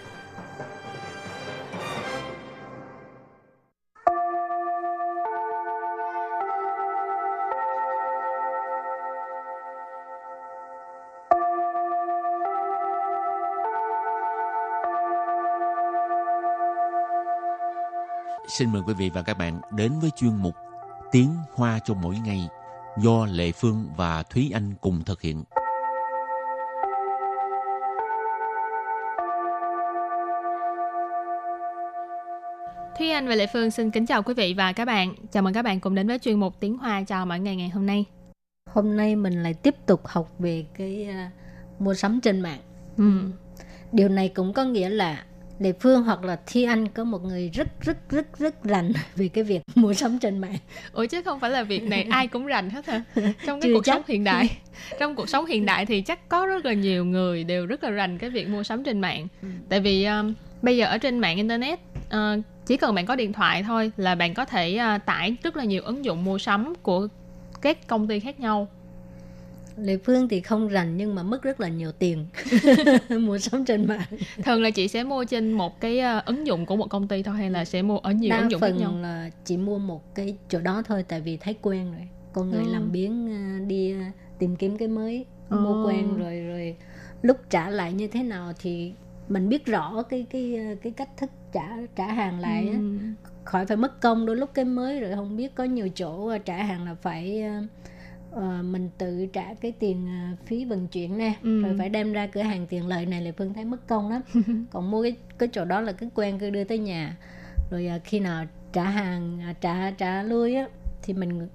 [18.58, 20.54] Xin mời quý vị và các bạn đến với chuyên mục
[21.12, 22.48] Tiếng Hoa cho mỗi ngày
[22.98, 25.44] do Lệ Phương và Thúy Anh cùng thực hiện.
[32.98, 35.14] Thúy Anh và Lệ Phương xin kính chào quý vị và các bạn.
[35.30, 37.68] Chào mừng các bạn cùng đến với chuyên mục Tiếng Hoa chào mỗi ngày ngày
[37.68, 38.04] hôm nay.
[38.70, 41.32] Hôm nay mình lại tiếp tục học về cái uh,
[41.82, 42.60] mua sắm trên mạng.
[42.96, 43.04] Ừ.
[43.92, 45.24] Điều này cũng có nghĩa là
[45.58, 49.28] Lệ Phương hoặc là Thi Anh có một người rất rất rất rất rành về
[49.28, 50.56] cái việc mua sắm trên mạng.
[50.92, 53.02] Ủa chứ không phải là việc này ai cũng rành hết hả?
[53.46, 53.94] Trong cái Chưa cuộc chắc.
[53.94, 54.50] sống hiện đại,
[55.00, 57.90] trong cuộc sống hiện đại thì chắc có rất là nhiều người đều rất là
[57.90, 59.28] rành cái việc mua sắm trên mạng.
[59.42, 59.48] Ừ.
[59.68, 63.32] Tại vì um, bây giờ ở trên mạng internet uh, chỉ cần bạn có điện
[63.32, 66.74] thoại thôi là bạn có thể uh, tải rất là nhiều ứng dụng mua sắm
[66.82, 67.08] của
[67.62, 68.68] các công ty khác nhau.
[69.76, 72.26] Lệ Phương thì không rành nhưng mà mất rất là nhiều tiền
[73.20, 74.06] mua sắm trên mạng.
[74.44, 77.22] Thường là chị sẽ mua trên một cái uh, ứng dụng của một công ty
[77.22, 78.92] thôi hay là sẽ mua ở nhiều Đa ứng dụng khác phần nhau?
[79.02, 82.08] là chỉ mua một cái chỗ đó thôi tại vì thấy quen rồi.
[82.32, 82.72] Con người Ừ.
[82.72, 83.26] làm biếng
[83.62, 83.94] uh, đi
[84.38, 85.86] tìm kiếm cái mới mua Ừ.
[85.88, 86.76] quen rồi rồi
[87.22, 88.92] lúc trả lại như thế nào thì
[89.28, 92.78] mình biết rõ cái cái cái cách thức trả trả hàng lại á.
[92.78, 92.96] Ừ.
[93.44, 96.56] khỏi phải mất công đôi lúc cái mới rồi không biết có nhiều chỗ trả
[96.62, 97.44] hàng là phải
[98.36, 101.62] uh, mình tự trả cái tiền uh, phí vận chuyển nè Ừ.
[101.62, 104.22] rồi phải đem ra cửa hàng tiền lợi này là phương thấy mất công lắm
[104.70, 107.16] còn mua cái cái chỗ đó là cứ quen cứ đưa tới nhà
[107.70, 110.66] rồi uh, khi nào trả hàng uh, trả trả lui á
[111.02, 111.48] thì mình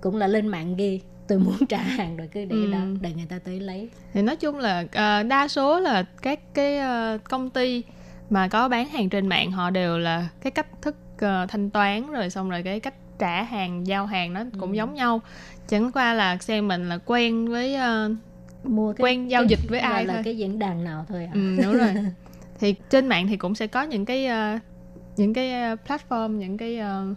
[0.00, 2.70] cũng là lên mạng ghi tôi muốn trả hàng rồi cứ để Ừ.
[2.70, 6.40] đó đợi người ta tới lấy thì nói chung là ờ, đa số là các
[6.54, 7.82] cái ờ, công ty
[8.30, 12.10] mà có bán hàng trên mạng họ đều là cái cách thức ờ, thanh toán
[12.12, 14.76] rồi xong rồi cái cách trả hàng giao hàng nó cũng Ừ.
[14.76, 15.20] giống nhau.
[15.68, 18.10] Chẳng qua là xem mình là quen với ờ,
[18.64, 20.22] mua cái, quen giao cái- dịch với ai là thôi.
[20.24, 21.94] cái diễn đàn nào thôi à ừ, đúng rồi.
[22.60, 24.58] Thì trên mạng thì cũng sẽ có những cái ờ,
[25.16, 27.14] những cái ờ, platform những cái ờ,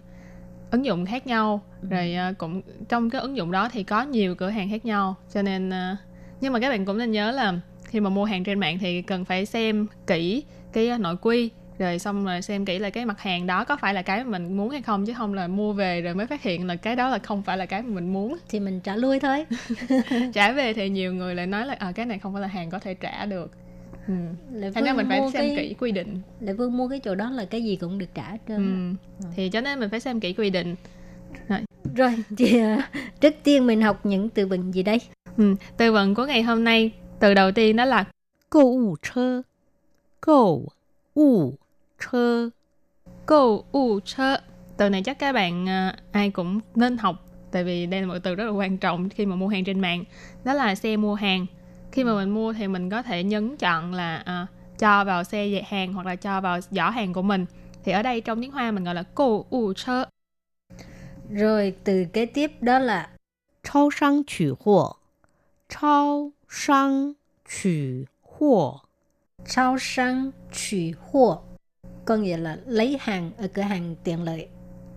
[0.72, 1.62] ứng dụng khác nhau.
[1.82, 1.88] Ừ.
[1.92, 5.16] rồi ờ, cũng trong cái ứng dụng đó thì có nhiều cửa hàng khác nhau.
[5.34, 5.96] Cho nên ờ,
[6.42, 7.54] nhưng mà các bạn cũng nên nhớ là
[7.86, 12.00] khi mà mua hàng trên mạng thì cần phải xem kỹ cái nội quy rồi
[12.00, 14.70] xong rồi xem kỹ là cái mặt hàng đó có phải là cái mình muốn
[14.70, 17.18] hay không chứ không là mua về rồi mới phát hiện là cái đó là
[17.18, 19.46] không phải là cái mình muốn thì mình trả lui thôi
[20.34, 22.70] trả về thì nhiều người lại nói là à, cái này không phải là hàng
[22.70, 23.52] có thể trả được
[24.08, 24.14] ừ.
[24.74, 25.56] Thành ra mình phải xem cái...
[25.58, 28.38] kỹ quy định Lệ Vương mua cái chỗ đó là cái gì cũng được trả
[28.48, 29.26] trơn ừ.
[29.26, 29.30] ừ.
[29.36, 30.76] Thì cho nên mình phải xem kỹ quy định
[31.48, 31.60] Rồi,
[31.96, 32.78] Rồi thì, ờ,
[33.22, 35.02] trước tiên mình học những từ vựng gì đây?
[35.38, 35.56] Ừ.
[35.78, 38.06] Từ vựng của ngày hôm nay Từ đầu tiên đó là
[38.50, 39.42] Câu ủ chơ
[40.22, 40.68] Câu
[41.14, 41.54] ủ
[42.00, 42.50] 车
[43.26, 44.38] Câu u chơ
[44.78, 48.18] Từ này chắc các bạn uh, ai cũng nên học Tại vì đây là một
[48.24, 50.04] từ rất là quan trọng khi mà mua hàng trên mạng
[50.44, 51.46] Đó là xe mua hàng.
[51.92, 55.50] Khi mà mình mua thì mình có thể nhấn chọn là uh, cho vào xe
[55.50, 57.46] về hàng hoặc là cho vào giỏ hàng của mình.
[57.84, 60.06] Thì ở đây trong tiếng Hoa mình gọi là câu u chơ
[61.30, 63.10] Rồi từ kế tiếp đó là
[63.64, 64.96] Chao sang chủ hộ
[65.70, 67.14] Chao sang
[67.50, 68.80] chủ hộ
[69.48, 71.42] Chao sang chủ hộ
[72.05, 74.49] có nghĩa là lấy hàng ở cửa hàng tiện lợi.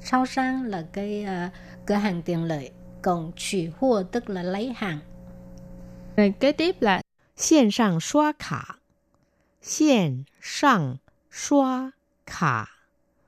[0.06, 1.50] Trao sang là cái à,
[1.86, 5.00] cửa hàng tiện lợi, còn chỉ货tức là lấy hàng.
[6.18, 7.02] rồi kế tiếp là
[7.36, 8.80] 线上刷卡，
[9.62, 10.98] 线上
[11.32, 11.92] 刷
[12.26, 12.68] 卡，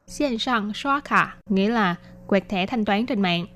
[0.08, 1.96] 线上刷卡nghĩa là
[2.28, 3.48] quẹt thẻ thanh toán trên mạng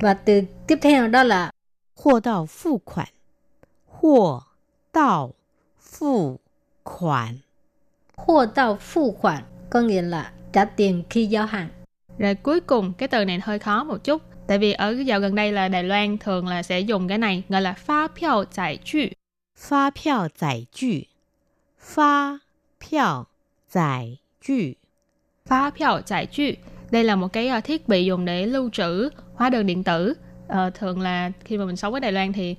[0.00, 1.52] Và từ tiếp theo đó là
[1.94, 3.08] 货到付款，
[3.86, 4.44] 货
[4.92, 5.32] 到
[5.80, 6.38] 付
[6.82, 7.40] 款，
[8.17, 8.77] Hua tàu
[9.69, 11.69] có nghĩa là trả tiền khi giao hàng.
[12.17, 14.21] Rồi cuối cùng cái từ này hơi khó một chút.
[14.47, 17.17] Tại vì ở cái dạo gần đây là Đài Loan thường là sẽ dùng cái
[17.17, 18.99] này gọi là phá phiếu giải trừ.
[19.57, 20.99] Phá phiếu giải trừ.
[21.79, 22.37] Phá
[22.83, 23.25] phiếu
[23.69, 24.73] giải trừ.
[25.45, 26.51] Phá phiêu giải trừ.
[26.91, 30.13] Đây là một cái ờ, thiết bị dùng để lưu trữ hóa đơn điện tử.
[30.47, 32.55] Ờ, thường là khi mà mình sống ở Đài Loan thì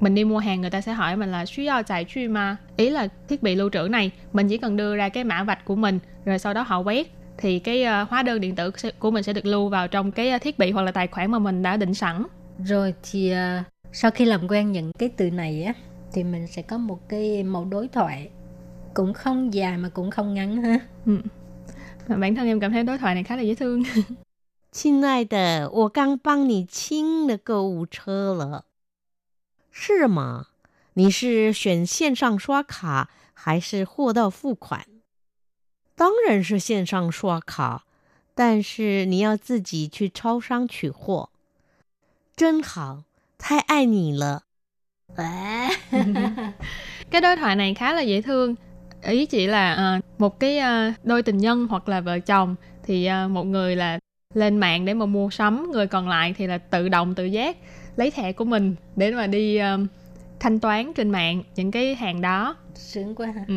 [0.00, 2.56] mình đi mua hàng người ta sẽ hỏi mình là suy do giải trừ mà
[2.76, 5.64] ý là thiết bị lưu trữ này mình chỉ cần đưa ra cái mã vạch
[5.64, 8.90] của mình rồi sau đó họ quét thì cái ờ, hóa đơn điện tử sẽ-
[8.98, 11.30] của mình sẽ được lưu vào trong cái ờ, thiết bị hoặc là tài khoản
[11.30, 12.26] mà mình đã định sẵn
[12.64, 15.72] Rồi thì à, sau khi làm quen những cái từ này á
[16.12, 18.28] thì mình sẽ có một cái mẫu đối thoại
[18.94, 20.78] cũng không dài mà cũng không ngắn ha.
[22.08, 23.82] Mà bản thân em cảm thấy đối thoại này khá là dễ thương
[24.72, 28.64] 亲爱的，我刚帮你清了购物车了，
[29.70, 30.46] 是吗？
[30.94, 34.86] 你是选线上刷卡还是货到付款？
[35.94, 37.84] 当然是线上刷卡，
[38.34, 41.30] 但是你要自己去超商取货。
[42.34, 43.04] 真好，
[43.38, 44.42] 太爱你了。
[47.10, 48.54] cái đối thoại này khá là dễ thương
[49.02, 53.06] ý chỉ là ờ, một cái ờ, đôi tình nhân hoặc là vợ chồng thì
[53.06, 53.98] à, một người là
[54.34, 57.56] lên mạng để mà mua sắm người còn lại thì là tự động tự giác
[58.00, 59.86] lấy thẻ của mình để mà đi um,
[60.40, 63.44] thanh toán trên mạng những cái hàng đó sướng quá ha.
[63.48, 63.54] ừ.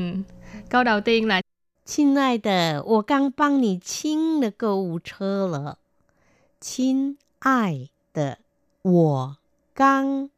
[0.69, 1.41] câu đầu tiên là
[1.85, 5.79] 亲爱的，我刚帮你清了购物车了。
[6.61, 8.37] 亲爱的，
[8.83, 9.37] 我
[9.73, 10.29] 刚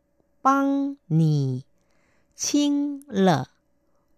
[0.42, 1.66] 帮你
[2.36, 3.50] 清了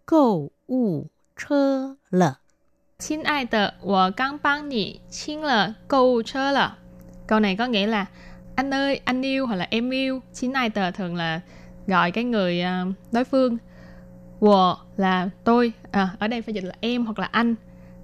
[0.04, 2.38] 购物车了。
[3.00, 6.76] Xin ai tờ, wo gang bang nì xin là câu chơ là.
[7.26, 8.06] Câu này có nghĩa là
[8.59, 10.21] anh ơi, anh yêu hoặc là em yêu.
[10.33, 11.41] Xin này tờ thường là
[11.87, 13.57] gọi cái người à, đối phương.
[14.39, 17.55] Wo là tôi, à, ở đây phải dịch là em hoặc là anh.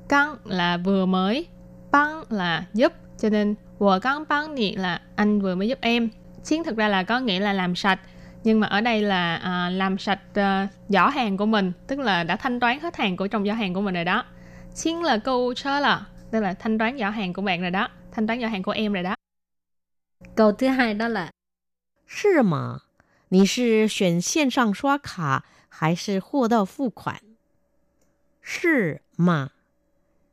[0.10, 1.48] Căng là vừa mới,
[1.92, 2.94] băng là giúp.
[3.18, 6.10] Cho nên wo căng băng nì là anh vừa mới giúp em.
[6.44, 8.00] Xin thực ra là có nghĩa là làm sạch.
[8.44, 11.72] Nhưng mà ở đây là à, làm sạch à, giỏ hàng của mình.
[11.88, 14.24] Tức là đã thanh toán hết hàng của trong giỏ hàng của mình rồi đó.
[14.74, 17.88] Xin là câu chơ là Tức là thanh toán giỏ hàng của bạn rồi đó
[18.12, 19.16] Thanh toán giỏ hàng của em rồi đó
[22.06, 22.82] 是吗？
[23.30, 27.22] 你是选线上刷卡还是货到付款？
[28.42, 29.52] 是吗？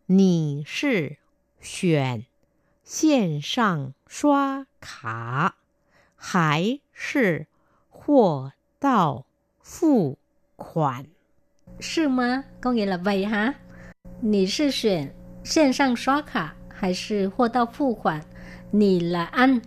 [0.06, 1.16] 你是
[1.60, 2.26] 选
[2.84, 5.56] 线上刷卡
[6.16, 7.46] 还是
[7.88, 9.24] 货到
[9.60, 10.18] 付
[10.56, 11.06] 款？
[11.80, 12.44] 是吗？
[12.60, 13.54] 恭喜了喂哈。
[14.20, 18.24] 你是选线上刷卡还是货到付款？
[18.70, 19.62] 你来按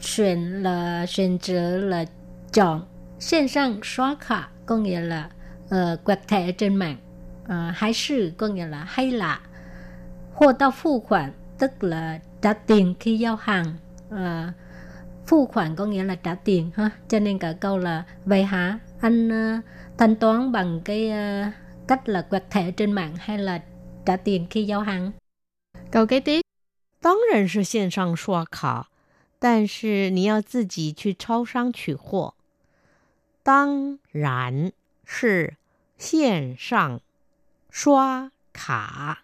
[0.00, 2.04] xuyển là xuyển trở là
[2.52, 2.82] chọn,
[3.18, 5.30] 线上刷卡 có nghĩa là
[5.66, 6.96] uh, quẹt thẻ trên mạng,
[7.44, 9.40] uh, hay sư có nghĩa là hay là,
[10.34, 13.74] 货到付款 tức là trả tiền khi giao hàng,
[14.14, 14.18] uh,
[15.26, 19.64] 付khoản có nghĩa là trả tiền ha cho nên cả câu là vậy hả anh uh,
[19.98, 21.52] thanh toán bằng cái uh,
[21.88, 23.62] cách là quẹt thẻ trên mạng hay là
[24.06, 25.12] trả tiền khi giao hàng
[25.90, 26.42] Câu kế tiếp
[27.02, 28.86] 当然是线上刷卡，
[29.39, 32.33] 但是你要自己去超商取货。
[33.43, 34.73] 当然
[35.05, 35.55] 是
[35.97, 37.01] 线上
[37.69, 39.23] 刷卡，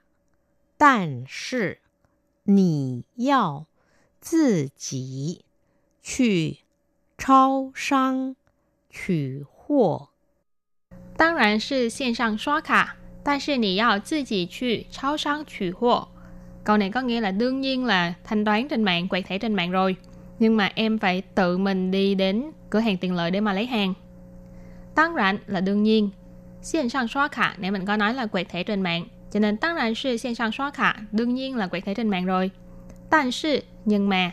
[0.78, 1.80] 但是
[2.43, 3.65] 你要
[4.21, 5.43] 自己
[6.02, 6.60] 去
[7.17, 8.36] 超商
[8.89, 10.10] 取货。
[11.17, 16.10] 当然是线上刷卡但是你要自己去超商取货
[16.63, 19.54] Câu này có nghĩa là đương nhiên là thanh toán trên mạng, quẹt thẻ trên
[19.54, 19.95] mạng rồi.
[20.39, 23.65] Nhưng mà em phải tự mình đi đến cửa hàng tiện lợi để mà lấy
[23.65, 23.93] hàng.
[24.95, 26.10] Tăng rảnh là đương nhiên.
[26.62, 29.08] Xiên sang xóa khả, nãy mình có nói là quẹt thẻ trên mạng.
[29.32, 32.10] Cho nên tăng rảnh sư xiên sang xóa khả, đương nhiên là quẹt thẻ trên
[32.10, 32.52] mạng rồi.
[33.10, 34.32] Tàn sư, nhưng mà.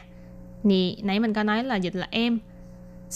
[0.62, 2.38] Nì, nãy mình có nói là dịch là em.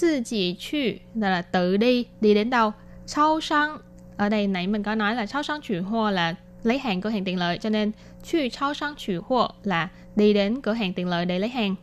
[0.00, 0.78] Tự chỉ chu
[1.14, 2.72] là, tự đi, đi đến đâu.
[3.06, 3.78] Sau sang,
[4.16, 7.10] ở đây nãy mình có nói là sau sang chuyển hoa là lấy hàng cửa
[7.10, 7.58] hàng tiện lợi.
[7.58, 7.92] Cho nên
[8.23, 11.75] 去超商取货 là đi đến cửa hàng tiện lợi để lấy hàng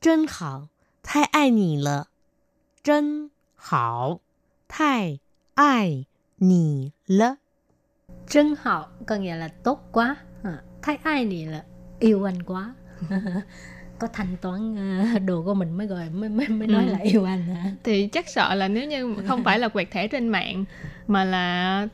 [0.00, 0.68] 真好，
[1.02, 2.06] 太爱你了，
[2.82, 4.20] 真好，
[4.68, 5.18] 太
[5.54, 6.04] 爱
[6.36, 7.38] 你了。
[8.28, 11.64] Trân hậu có nghĩa là tốt quá à, Thái ai nì là
[11.98, 12.74] yêu anh quá
[13.98, 14.76] Có thanh toán
[15.12, 16.92] ờ, đồ của mình mới gọi mới mới, mới nói Ừ.
[16.92, 20.08] là yêu anh hả thì chắc sợ là nếu như không phải là quẹt thẻ
[20.08, 20.64] trên mạng
[21.06, 21.86] mà là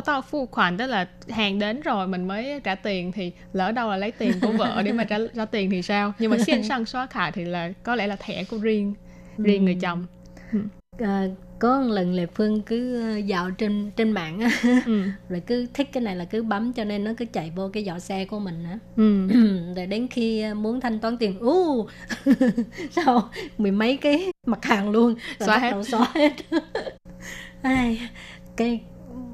[0.00, 0.76] tao phu khoản?
[0.76, 4.32] Tức là hàng đến rồi mình mới trả tiền thì lỡ đâu là lấy tiền
[4.42, 6.12] của vợ để mà trả, trả tiền thì sao?
[6.18, 8.94] Nhưng mà xiên sang xóa khả thì là có lẽ là thẻ của riêng
[9.38, 10.06] riêng người chồng.
[10.98, 14.50] Ờ, có một lần Lệ Phương cứ ờ, dạo trên trên mạng á.
[14.86, 15.02] Ừ.
[15.28, 17.84] rồi cứ thích cái này là cứ bấm cho nên nó cứ chạy vô cái
[17.84, 18.78] giỏ xe của mình á.
[18.96, 19.28] Ừ.
[19.76, 21.86] rồi đến khi ờ, muốn thanh toán tiền u!
[22.90, 25.14] Sao mười mấy cái mặt hàng luôn.
[25.38, 25.70] Rồi Xóa bắt hết.
[25.70, 26.32] đầu xóa hết.
[27.62, 28.00] Ai,
[28.56, 28.80] cái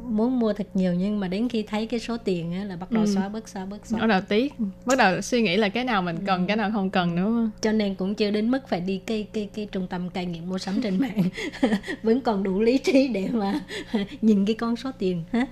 [0.08, 2.90] muốn mua thật nhiều nhưng mà đến khi thấy cái số tiền á là bắt
[2.90, 3.14] đầu Ừ.
[3.14, 4.54] xóa bớt xóa bớt xóa bắt đầu tiếc
[4.86, 7.72] bắt đầu suy nghĩ là cái nào mình cần cái nào không cần nữa cho
[7.72, 10.58] nên cũng chưa đến mức phải đi cái cái cái trung tâm cai nghiện mua
[10.58, 11.22] sắm trên mạng.
[12.02, 13.60] Vẫn còn đủ lý trí để mà
[14.22, 15.46] nhìn cái con số tiền ha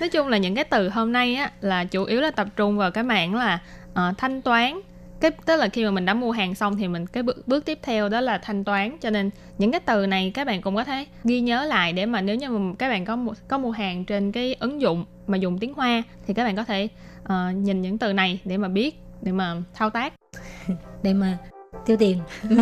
[0.00, 2.78] nói chung là những cái từ hôm nay á là chủ yếu là tập trung
[2.78, 3.60] vào cái mảng là
[3.94, 4.80] ờ, thanh toán
[5.20, 7.64] cái tức là khi mà mình đã mua hàng xong thì mình cái bước, bước
[7.64, 8.96] tiếp theo đó là thanh toán.
[9.00, 12.06] Cho nên những cái từ này các bạn cũng có thể ghi nhớ lại để
[12.06, 15.36] mà nếu như mà các bạn có có mua hàng trên cái ứng dụng mà
[15.36, 16.88] dùng tiếng Hoa thì các bạn có thể
[17.24, 20.12] ờ, nhìn những từ này để mà biết để mà thao tác.
[21.02, 21.38] Để mà
[21.86, 22.18] tiêu tiền.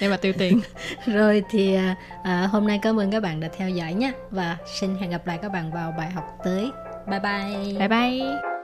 [0.00, 0.60] Để mà tiêu tiền.
[1.06, 1.76] Rồi thì
[2.22, 4.12] à, hôm nay cảm ơn các bạn đã theo dõi nhé.
[4.30, 6.70] Và xin hẹn gặp lại các bạn vào bài học tới.
[7.06, 7.78] Bye bye.
[7.78, 8.63] Bye bye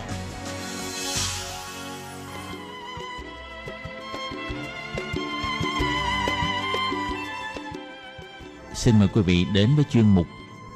[8.81, 10.27] Xin mời quý vị đến với chuyên mục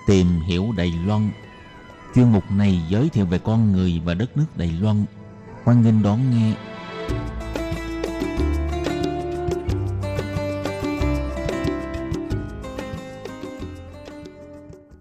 [0.07, 1.29] Tìm hiểu Đài Loan.
[2.15, 5.05] Chuyên mục này giới thiệu về con người và đất nước Đài Loan.
[5.63, 6.53] Hoan nghênh đón nghe.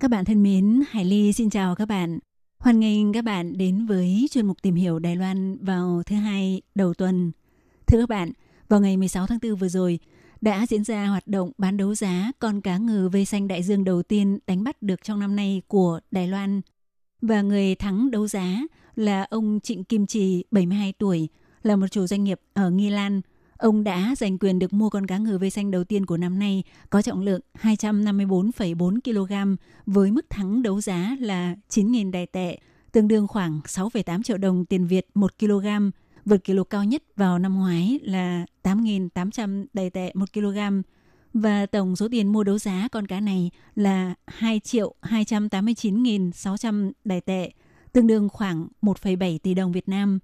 [0.01, 2.19] Các bạn thân mến, Hải Ly xin chào các bạn.
[2.59, 6.63] Hoan nghênh các bạn đến với chuyên mục tìm hiểu Đài Loan vào thứ hai
[6.75, 7.33] đầu tuần.
[7.87, 8.33] Thưa các bạn,
[8.69, 9.99] vào ngày 16 tháng 4 vừa rồi,
[10.45, 13.85] đã diễn ra hoạt động bán đấu giá con cá ngừ vây xanh đại dương
[13.85, 16.61] đầu tiên đánh bắt được trong năm nay của Đài Loan.
[17.23, 18.61] Và người thắng đấu giá
[18.95, 21.29] là ông Trịnh Kim Trì, 72 tuổi,
[21.63, 23.21] là một chủ doanh nghiệp ở Nghi Lan.
[23.59, 26.39] Ông đã giành quyền được mua con cá ngừ vây xanh đầu tiên của năm
[26.39, 32.59] nay có trọng lượng 254,4 kg với mức thắng đấu giá là 9.000 đài tệ,
[32.93, 35.67] tương đương khoảng 6,8 triệu đồng tiền Việt 1 kg
[36.25, 40.59] vượt kỷ lục cao nhất vào năm ngoái là 8.800 đầy tệ 1 kg
[41.35, 47.21] và tổng số tiền mua đấu giá con cá này là 2 triệu 289.600 đài
[47.21, 47.51] tệ,
[47.93, 50.19] tương đương khoảng 1,7 tỷ đồng Việt Nam.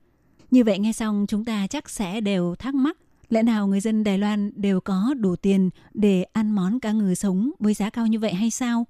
[0.51, 2.97] Như vậy nghe xong chúng ta chắc sẽ đều thắc mắc
[3.29, 7.15] lẽ nào người dân Đài Loan đều có đủ tiền để ăn món cá ngừ
[7.15, 8.87] sống với giá cao như vậy hay sao?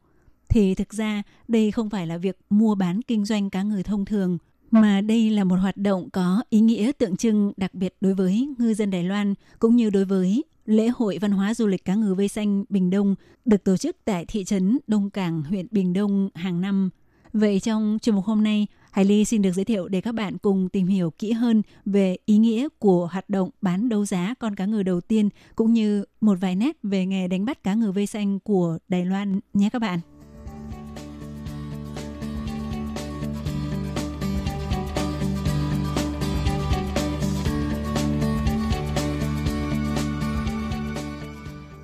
[0.49, 4.05] Thì thực ra đây không phải là việc mua bán kinh doanh cá ngừ thông
[4.05, 4.39] thường–
[4.71, 8.49] mà đây là một hoạt động có ý nghĩa tượng trưng đặc biệt đối với
[8.59, 11.95] ngư dân Đài Loan cũng như đối với lễ hội văn hóa du lịch cá
[11.95, 15.93] ngừ vây xanh Bình Đông được tổ chức tại thị trấn Đông Cảng, huyện Bình
[15.93, 16.91] Đông hàng năm.
[17.33, 20.39] Vậy trong chương mục hôm nay, Hải Ly xin được giới thiệu để các bạn
[20.39, 24.55] cùng tìm hiểu kỹ hơn về ý nghĩa của hoạt động bán đấu giá con
[24.55, 27.93] cá ngừ đầu tiên cũng như một vài nét về nghề đánh bắt cá ngừ
[27.93, 30.01] vây xanh của Đài Loan nhé các bạn.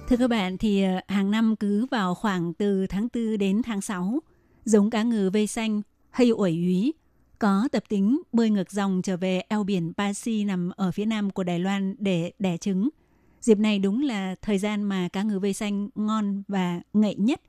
[0.09, 3.81] Thưa các bạn, thì ờ, hàng năm cứ vào khoảng từ tháng 4 đến tháng
[3.81, 4.21] 6,
[4.64, 6.95] giống cá ngừ vây xanh hay ủi úy
[7.38, 11.31] có tập tính bơi ngược dòng trở về eo biển Pasi nằm ở phía nam
[11.31, 12.88] của Đài Loan để đẻ trứng.
[13.40, 17.40] Dịp này đúng là thời gian mà cá ngừ vây xanh ngon và ngậy nhất.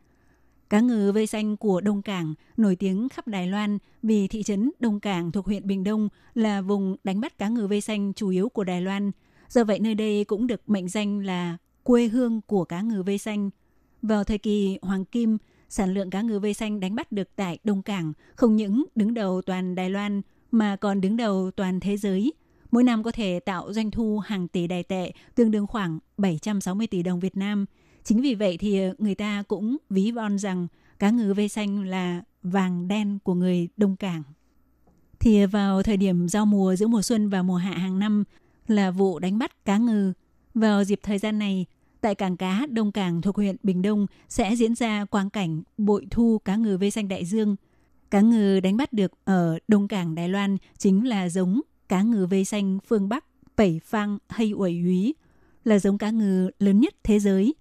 [0.70, 4.72] Cá ngừ vây xanh của Đông Cảng nổi tiếng khắp Đài Loan vì thị trấn
[4.80, 8.30] Đông Cảng thuộc huyện Bình Đông là vùng đánh bắt cá ngừ vây xanh chủ
[8.30, 9.12] yếu của Đài Loan.
[9.50, 13.18] Do vậy nơi đây cũng được mệnh danh là quê hương của cá ngừ vây
[13.18, 13.50] xanh.
[14.02, 15.38] Vào thời kỳ Hoàng Kim,
[15.70, 19.14] sản lượng cá ngừ vây xanh đánh bắt được tại Đông Cảng không những đứng
[19.14, 20.22] đầu toàn Đài Loan
[20.52, 22.34] mà còn đứng đầu toàn thế giới.
[22.72, 26.88] Mỗi năm có thể tạo doanh thu hàng tỷ đài tệ, tương đương khoảng 760
[26.88, 27.66] tỷ đồng Việt Nam.
[28.04, 30.68] Chính vì vậy thì người ta cũng ví von rằng
[31.00, 34.24] cá ngừ vây xanh là vàng đen của người Đông Cảng.
[35.20, 38.24] Thì vào thời điểm giao mùa giữa mùa xuân và mùa hạ hàng năm
[38.68, 40.14] là vụ đánh bắt cá ngừ.
[40.54, 41.66] Vào dịp thời gian này,
[42.02, 46.08] tại cảng cá Đông Cảng thuộc huyện Bình Đông sẽ diễn ra quang cảnh bội
[46.12, 47.56] thu cá ngừ vây xanh đại dương.
[48.12, 52.26] Cá ngừ đánh bắt được ở Đông Cảng Đài Loan chính là giống cá ngừ
[52.26, 53.26] vây xanh phương Bắc
[53.58, 55.16] Bảy Phang hay Uẩy Úy,
[55.64, 57.56] là giống cá ngừ lớn nhất thế giới.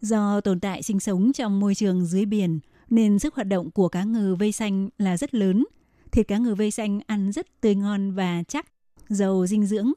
[0.00, 3.88] Do tồn tại sinh sống trong môi trường dưới biển nên sức hoạt động của
[3.88, 5.64] cá ngừ vây xanh là rất lớn.
[6.12, 8.66] Thịt cá ngừ vây xanh ăn rất tươi ngon và chắc,
[9.08, 9.92] giàu dinh dưỡng.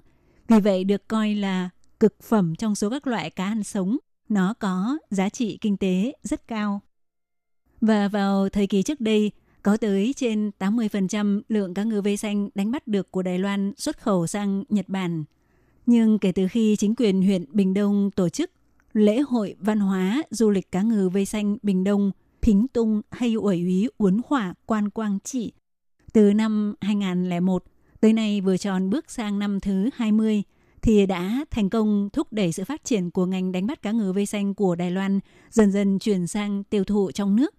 [0.48, 1.70] Vì vậy được coi là
[2.00, 3.98] cực phẩm trong số các loại cá ăn sống.
[4.30, 6.82] Nó có giá trị kinh tế rất cao.
[7.82, 9.32] Và vào thời kỳ trước đây,
[9.64, 13.74] có tới trên 80% lượng cá ngừ vây xanh đánh bắt được của Đài Loan
[13.78, 15.24] xuất khẩu sang Nhật Bản.
[15.86, 18.52] Nhưng kể từ khi chính quyền huyện Bình Đông tổ chức
[18.94, 23.34] lễ hội văn hóa du lịch cá ngừ vây xanh Bình Đông, Thính Tung hay
[23.34, 25.54] ủy úy Uốn Hỏa Quan Quang Trị,
[26.14, 27.64] từ năm 2001
[28.02, 30.44] tới nay vừa tròn bước sang năm thứ 20,
[30.86, 34.14] thì đã thành công thúc đẩy sự phát triển của ngành đánh bắt cá ngừ
[34.14, 35.20] vây xanh của Đài Loan
[35.50, 37.54] dần dần chuyển sang tiêu thụ trong nước.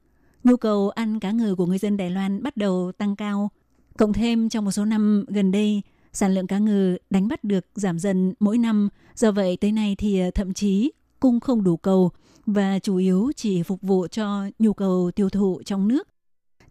[0.45, 3.51] Nhu cầu ăn cá ngừ của người dân Đài Loan bắt đầu tăng cao.
[3.99, 7.67] Cộng thêm trong một số năm gần đây, sản lượng cá ngừ đánh bắt được
[7.75, 8.89] giảm dần mỗi năm.
[9.15, 12.11] Do vậy tới nay thì ờ, thậm chí cung không đủ cầu
[12.47, 16.09] và chủ yếu chỉ phục vụ cho nhu cầu tiêu thụ trong nước.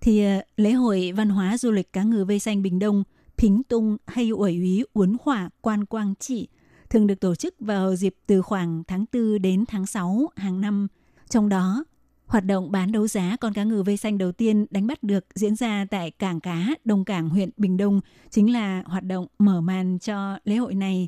[0.01, 3.03] Thì ờ, lễ hội văn hóa du lịch cá ngừ vây xanh Bình Đông–
[3.37, 6.47] Pính Tung hay ủy úy Uốn Hỏa Quan Quang Trị
[6.89, 10.87] thường được tổ chức vào dịp từ khoảng tháng 4 đến tháng 6 hàng năm.
[11.29, 11.85] Trong đó,
[12.25, 15.25] hoạt động bán đấu giá con cá ngừ vây xanh đầu tiên đánh bắt được
[15.35, 19.61] diễn ra tại cảng cá Đông Cảng huyện Bình Đông chính là hoạt động mở
[19.61, 21.07] màn cho lễ hội này.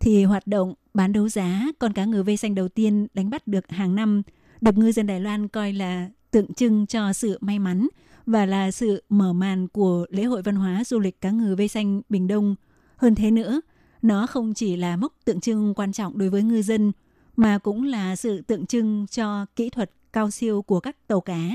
[0.00, 3.46] Thì hoạt động bán đấu giá con cá ngừ vây xanh đầu tiên đánh bắt
[3.46, 4.22] được hàng năm
[4.60, 7.88] được ngư dân Đài Loan coi là tượng trưng cho sự may mắn
[8.26, 11.68] và là sự mở màn của lễ hội văn hóa du lịch cá ngừ vây
[11.68, 12.54] xanh Bình Đông.
[12.96, 13.60] Hơn thế nữa,
[14.02, 16.92] nó không chỉ là mốc tượng trưng quan trọng đối với ngư dân,
[17.36, 21.50] mà cũng là sự tượng trưng cho kỹ thuật cao siêu của các tàu cá,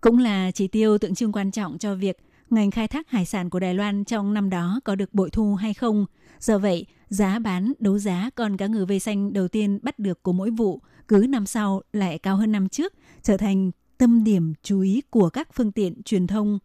[0.00, 2.18] cũng là chỉ tiêu tượng trưng quan trọng cho việc
[2.50, 5.54] ngành khai thác hải sản của Đài Loan trong năm đó có được bội thu
[5.54, 6.06] hay không.
[6.40, 10.22] Do vậy, giá bán đấu giá con cá ngừ vây xanh đầu tiên bắt được
[10.22, 12.92] của mỗi vụ cứ năm sau lại cao hơn năm trước,
[13.22, 13.70] trở thành
[14.02, 16.58] tâm điểm chú ý của các phương tiện truyền thông.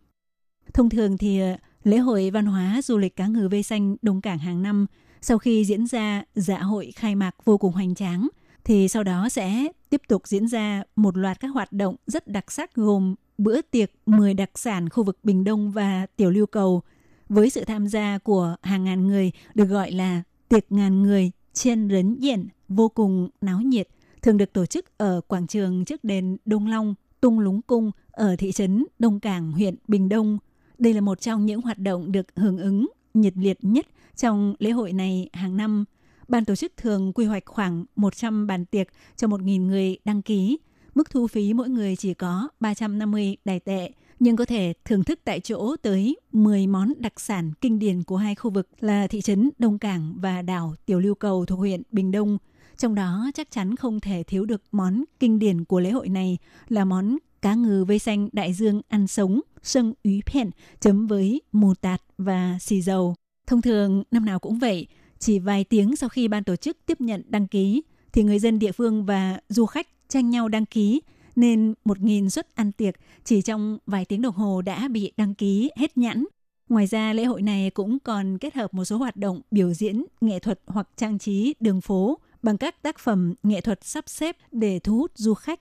[0.74, 4.22] Thông thường thì ờ, lễ hội văn hóa du lịch cá ngừ vây xanh Đông
[4.22, 4.86] Cảng hàng năm
[5.22, 8.28] sau khi diễn ra dạ hội khai mạc vô cùng hoành tráng
[8.64, 12.52] thì sau đó sẽ tiếp tục diễn ra một loạt các hoạt động rất đặc
[12.52, 16.82] sắc gồm bữa tiệc 10 đặc sản khu vực Bình Đông và Tiểu Lưu Cầu
[17.30, 21.90] với sự tham gia của hàng ngàn người được gọi là tiệc ngàn người trên
[21.90, 23.88] rấn diện vô cùng náo nhiệt
[24.22, 28.36] thường được tổ chức ở quảng trường trước đền Đông Long, Tung Lúng Cung ở
[28.36, 30.38] thị trấn Đông Cảng, huyện Bình Đông.
[30.78, 34.72] Đây là một trong những hoạt động được hưởng ứng nhiệt liệt nhất trong lễ
[34.72, 35.86] hội này hàng năm.
[36.28, 40.58] Ban tổ chức thường quy hoạch khoảng 100 bàn tiệc cho 1.000 người đăng ký.
[40.96, 45.20] Mức thu phí mỗi người chỉ có 350 đài tệ, nhưng có thể thưởng thức
[45.24, 49.22] tại chỗ tới 10 món đặc sản kinh điển của hai khu vực là thị
[49.22, 52.38] trấn Đông Cảng và đảo Tiểu Lưu Cầu thuộc huyện Bình Đông.
[52.78, 56.38] Trong đó chắc chắn không thể thiếu được món kinh điển của lễ hội này
[56.70, 61.42] là món cá ngừ vây xanh đại dương ăn sống, sân úy phèn chấm với
[61.52, 63.16] mù tạt và xì dầu.
[63.48, 64.88] Thông thường năm nào cũng vậy,
[65.20, 67.82] chỉ vài tiếng sau khi ban tổ chức tiếp nhận đăng ký
[68.14, 71.02] thì người dân địa phương và du khách tranh nhau đăng ký
[71.36, 75.72] nên 1.000 suất ăn tiệc chỉ trong vài tiếng đồng hồ đã bị đăng ký
[75.76, 76.26] hết nhãn.
[76.70, 80.06] Ngoài ra, lễ hội này cũng còn kết hợp một số hoạt động biểu diễn,
[80.22, 84.38] nghệ thuật hoặc trang trí đường phố bằng các tác phẩm nghệ thuật sắp xếp
[84.52, 85.60] để thu hút du khách.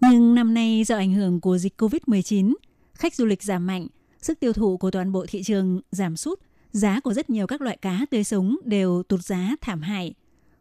[0.00, 2.54] Nhưng năm nay do ảnh hưởng của dịch COVID-19,
[2.94, 3.86] khách du lịch giảm mạnh,
[4.22, 6.40] sức tiêu thụ của toàn bộ thị trường giảm sút,
[6.72, 10.14] giá của rất nhiều các loại cá tươi sống đều tụt giá thảm hại.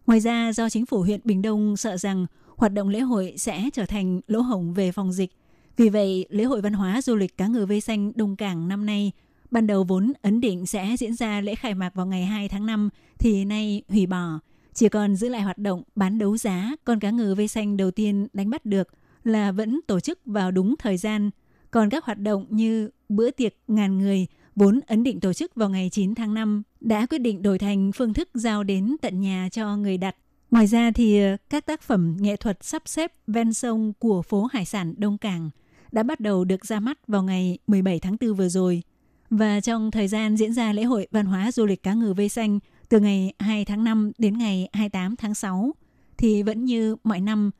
[0.07, 2.25] Ngoài ra, do chính phủ huyện Bình Đông sợ rằng
[2.57, 5.31] hoạt động lễ hội sẽ trở thành lỗ hổng về phòng dịch,
[5.77, 8.85] vì vậy lễ hội văn hóa du lịch cá ngừ vây xanh Đông Cảng năm
[8.85, 9.11] nay
[9.51, 12.65] ban đầu vốn ấn định sẽ diễn ra lễ khai mạc vào ngày 2 tháng
[12.65, 12.89] 5
[13.19, 14.39] thì nay hủy bỏ,
[14.73, 17.91] chỉ còn giữ lại hoạt động bán đấu giá, con cá ngừ vây xanh đầu
[17.91, 18.87] tiên đánh bắt được
[19.23, 21.29] là vẫn tổ chức vào đúng thời gian.
[21.71, 25.69] Còn các hoạt động như bữa tiệc ngàn người, vốn ấn định tổ chức vào
[25.69, 29.49] ngày 9 tháng 5 đã quyết định đổi thành phương thức giao đến tận nhà
[29.51, 30.15] cho người đặt.
[30.51, 34.47] Ngoài ra thì ờ, các tác phẩm nghệ thuật sắp xếp ven sông của phố
[34.53, 35.49] hải sản Đông Cảng
[35.91, 38.83] đã bắt đầu được ra mắt vào ngày 17 tháng 4 vừa rồi.
[39.29, 42.29] Và trong thời gian diễn ra lễ hội văn hóa du lịch cá ngừ vây
[42.29, 42.59] xanh
[42.91, 45.71] từ ngày 2 tháng 5 đến ngày 28 tháng 6
[46.17, 47.51] thì vẫn như mọi năm,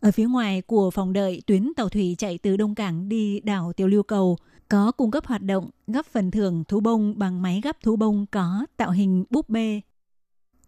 [0.00, 3.72] ở phía ngoài của phòng đợi tuyến tàu thủy chạy từ Đông Cảng đi đảo
[3.72, 4.36] Tiểu Lưu Cầu
[4.68, 8.26] có cung cấp hoạt động gấp phần thưởng thú bông bằng máy gấp thú bông
[8.30, 9.80] có tạo hình búp bê.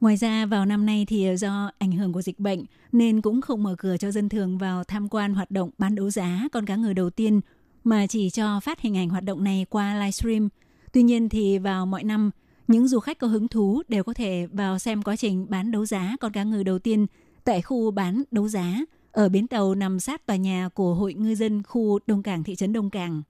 [0.01, 3.63] Ngoài ra, vào năm nay thì do ảnh hưởng của dịch bệnh nên cũng không
[3.63, 6.77] mở cửa cho dân thường vào tham quan hoạt động bán đấu giá con cá
[6.77, 7.41] ngừ đầu tiên,
[7.85, 10.49] mà chỉ cho phát hình ảnh hoạt động này qua livestream.
[10.93, 12.31] Tuy nhiên thì vào mọi năm
[12.73, 15.87] những du khách có hứng thú đều có thể vào xem quá trình bán đấu
[15.87, 17.07] giá con cá ngừ đầu tiên
[17.45, 18.79] tại khu bán đấu giá
[19.13, 22.55] ở bến tàu nằm sát tòa nhà của Hội Ngư dân khu Đông Cảng thị
[22.55, 23.23] trấn Đông Cảng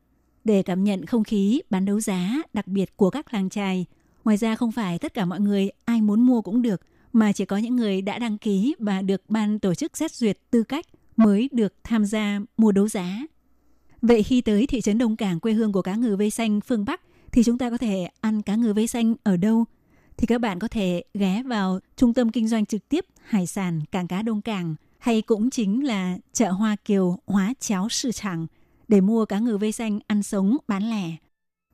[0.44, 3.86] để cảm nhận không khí bán đấu giá đặc biệt của các làng trài.
[4.24, 6.80] Ngoài ra không phải tất cả mọi người ai muốn mua cũng được,
[7.12, 10.38] mà chỉ có những người đã đăng ký và được ban tổ chức xét duyệt
[10.50, 10.86] tư cách
[11.16, 13.22] mới được tham gia mua đấu giá.
[14.02, 16.84] Vậy khi tới thị trấn Đông Cảng quê hương của cá ngừ vây xanh phương
[16.84, 17.00] Bắc
[17.32, 19.64] thì chúng ta có thể ăn cá ngừ vây xanh ở đâu?
[20.16, 23.80] Thì các bạn có thể ghé vào trung tâm kinh doanh trực tiếp hải sản
[23.92, 28.46] cảng cá Đông Cảng hay cũng chính là chợ Hoa Kiều Hóa Cháo 市场
[28.88, 31.16] để mua cá ngừ vây xanh ăn sống bán lẻ.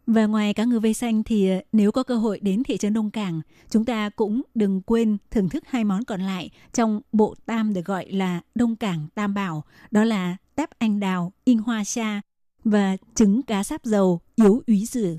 [0.07, 2.95] Và ngoài cá ngừ vây xanh thì ờ, nếu có cơ hội đến thị trấn
[2.95, 3.41] Đông Cảng,
[3.71, 7.85] chúng ta cũng đừng quên thưởng thức hai món còn lại trong bộ tam được
[7.85, 12.21] gọi là Đông Cảng Tam Bảo, đó là tép anh đào, in hoa sa
[12.65, 15.17] và trứng cá sáp dầu, yếu úy rử.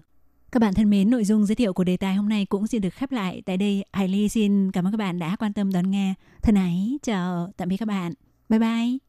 [0.51, 2.81] Các bạn thân mến, nội dung giới thiệu của đề tài hôm nay cũng xin
[2.81, 3.85] được khép lại tại đây.
[3.93, 6.13] Hải Ly xin cảm ơn các bạn đã quan tâm đón nghe.
[6.41, 8.13] Thân ái, chào tạm biệt các bạn.
[8.49, 9.08] Bye bye.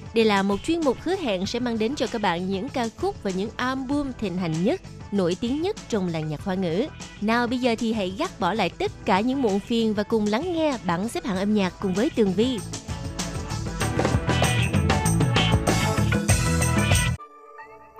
[0.13, 2.87] Đây là một chuyên mục hứa hẹn sẽ mang đến cho các bạn những ca
[2.97, 4.81] khúc và những album thịnh hành nhất,
[5.11, 6.87] nổi tiếng nhất trong làng nhạc hoa ngữ.
[7.21, 10.25] Nào bây giờ thì hãy gác bỏ lại tất cả những muộn phiền và cùng
[10.27, 12.59] lắng nghe bảng xếp hạng âm nhạc cùng với Tường Vi.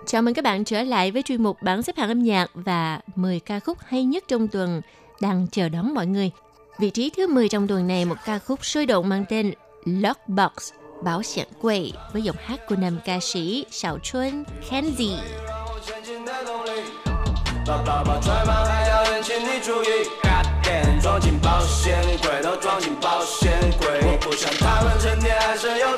[0.05, 2.99] Chào mừng các bạn trở lại với chuyên mục bảng xếp hạng âm nhạc và
[3.15, 4.81] 10 ca khúc hay nhất trong tuần
[5.21, 6.31] đang chờ đón mọi người.
[6.79, 9.53] Vị trí thứ 10 trong tuần này một ca khúc sôi động mang tên
[9.85, 10.71] Lockbox
[11.02, 15.18] Bảo Xiển Quầy với giọng hát của nam ca sĩ Sào Xuân Kenzie.
[17.68, 23.50] 把爸爸揣满还要人请你注意，嘎电装进保险柜，都装进保险
[23.80, 23.88] 柜。
[24.04, 25.96] 我不想他们成天还是有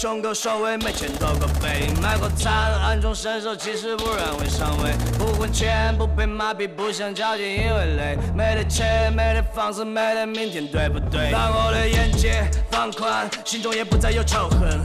[0.00, 4.92] 胸口收尾，没钱多个背，买过菜，暗中伸手，其实不然会上位。
[5.18, 8.18] 不混钱，不被麻痹，不想交警，因为累。
[8.34, 11.30] 没得钱，没得房子，没得明天，对不对？
[11.30, 14.80] 把我的眼界放宽，心中也不再有仇恨。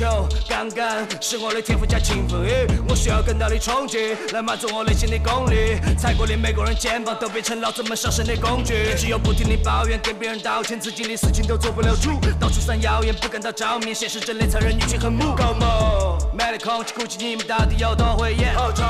[0.00, 8.94] 地球杠杆是我的天赋加勤奋，诶我需要更大的冲击来满足我内心的功力，踩过的每个人肩膀都变成老子们上升的工具。
[8.96, 15.36] 只有不停地抱怨，跟别人道歉，自己的事情都做不了主，到处散谣言，不感到着迷，现实真的残忍，女权很木。
[15.36, 18.56] 够猛，没得空气，估计你们到底有多会演？
[18.56, 18.82] 欧洲，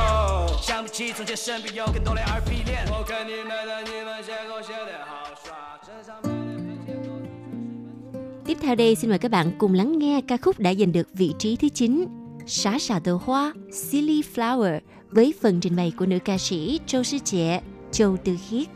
[0.62, 2.86] 相比起从前，身边有更多的二皮脸。
[2.86, 4.94] 我看你们的，你们写歌写得
[8.49, 11.07] Tiếp theo đây xin mời các bạn cùng lắng nghe ca khúc đã giành được
[11.13, 12.05] vị trí thứ 9
[12.45, 17.03] Xá xà tờ hoa Silly Flower với phần trình bày của nữ ca sĩ Châu
[17.03, 17.61] Sư Trẻ,
[17.91, 18.67] Châu Tư Khiết.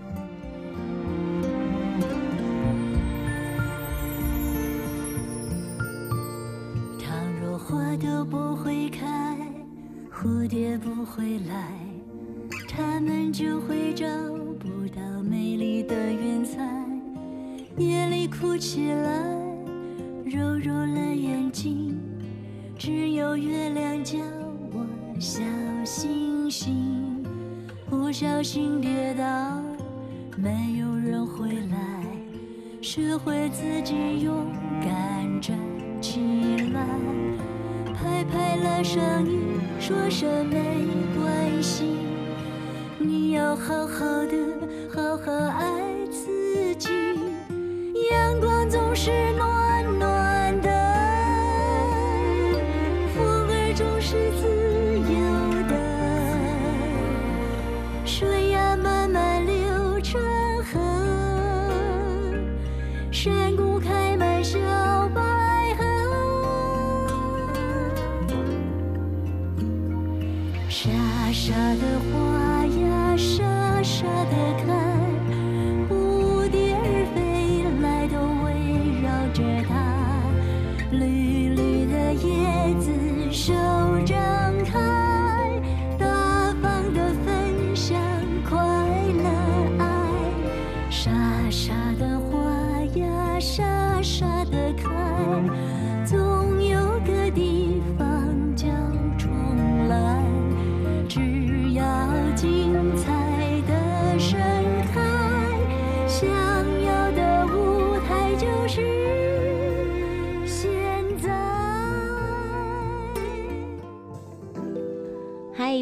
[6.99, 9.37] 倘若花都不会开，
[10.11, 11.69] 蝴蝶不会来，
[12.69, 14.05] 它们就会找
[14.59, 16.57] 不到美丽的云彩。
[17.77, 19.23] 夜里哭起来，
[20.24, 22.00] 揉揉了眼睛，
[22.78, 24.18] 只有月亮叫
[24.72, 24.86] 我
[25.20, 25.42] 小
[25.84, 27.22] 星星。
[27.90, 29.62] 不小心跌倒，
[30.38, 32.02] 没有人会来。
[32.80, 34.46] 学会自己勇
[34.80, 35.58] 敢站
[36.00, 36.20] 起
[36.72, 36.86] 来，
[37.92, 39.38] 拍拍了上衣，
[39.78, 40.86] 说声没
[41.18, 41.84] 关系。
[42.98, 44.36] 你要好好的，
[44.88, 45.93] 好好爱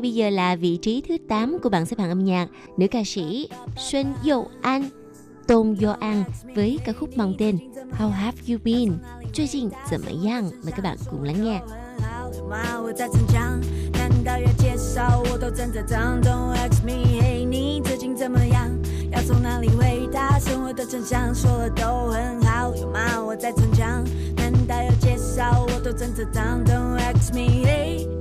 [0.02, 2.48] bây giờ là vị trí thứ 8 của bảng xếp hạng âm nhạc
[2.78, 4.90] nữ ca sĩ Xuân Dâu An,
[5.48, 6.24] Tôn Do An
[6.56, 7.58] với ca khúc mang tên
[8.00, 8.98] How Have You Been?
[9.34, 10.52] 最近怎么样？
[10.64, 11.62] mời các bạn cùng lắng nghe.
[12.50, 12.82] 吗？
[12.82, 13.60] 我在逞强，
[13.94, 16.22] 难道要介绍我都正在长？
[16.22, 18.70] Don't ask me，嘿，你最近怎么样？
[19.12, 20.40] 要从哪里回答？
[20.40, 23.22] 生活的真相说了都很好，有吗？
[23.22, 24.04] 我在逞强，
[24.38, 26.64] 难道要介绍我都正在长？
[26.64, 28.08] Don't ask me，嘿，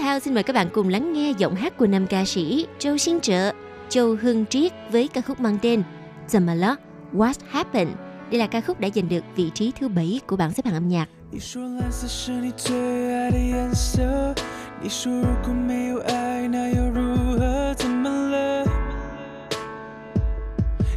[0.00, 2.98] theo xin mời các bạn cùng lắng nghe giọng hát của nam ca sĩ Châu
[2.98, 3.52] Xin Trợ,
[3.88, 5.82] Châu Hưng Triết với ca khúc mang tên
[6.28, 6.76] 怎么了
[7.14, 7.92] What Happened.
[8.30, 10.74] Đây là ca khúc đã giành được vị trí thứ bảy của bảng xếp hạng
[10.74, 11.08] âm nhạc.
[11.30, 12.74] 你说蓝色是你最
[13.14, 14.34] 爱的颜色，
[14.82, 17.74] 你说如果没有爱，那又如何？
[17.74, 18.64] 怎么了？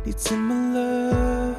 [0.05, 1.55] 你怎么了？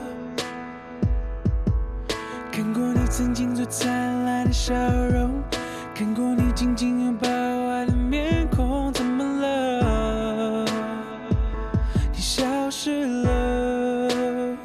[2.53, 5.43] 看过你曾经最灿烂的笑容，
[5.96, 10.66] 看过你紧紧拥抱爱的面孔，怎么了？
[12.12, 14.58] 你消失了。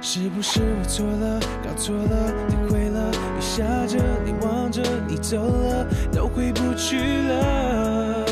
[0.00, 6.96] 是不是我错了，搞错了，你会了，雨下着，你望着，你走了，都回不去
[7.28, 8.24] 了，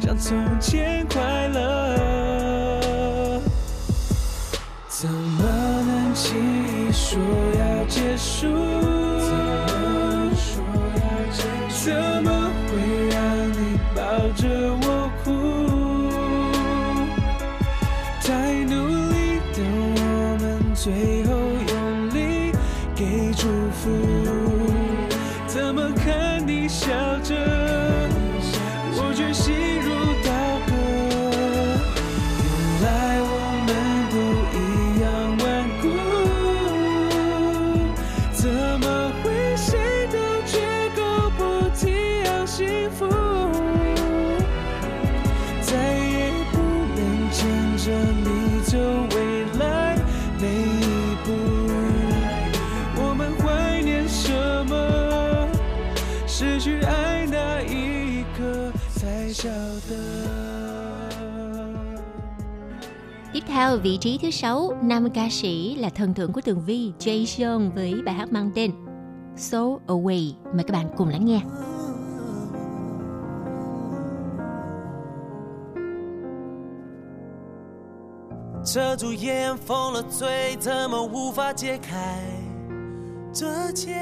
[0.00, 3.38] 像从前快乐。
[4.88, 5.44] 怎么
[5.86, 7.20] 能轻易说
[7.58, 8.95] 要结束？
[63.55, 67.93] theo vị trí thứ sáu, nam ca sĩ là thần tượng của Tường Vi, Jason với
[68.05, 68.71] bài hát mang tên
[69.35, 70.33] So Away.
[70.53, 71.41] Mời các bạn cùng lắng nghe.
[78.63, 82.19] 遮住眼，封了嘴，怎么无法解开
[83.33, 83.95] 这结？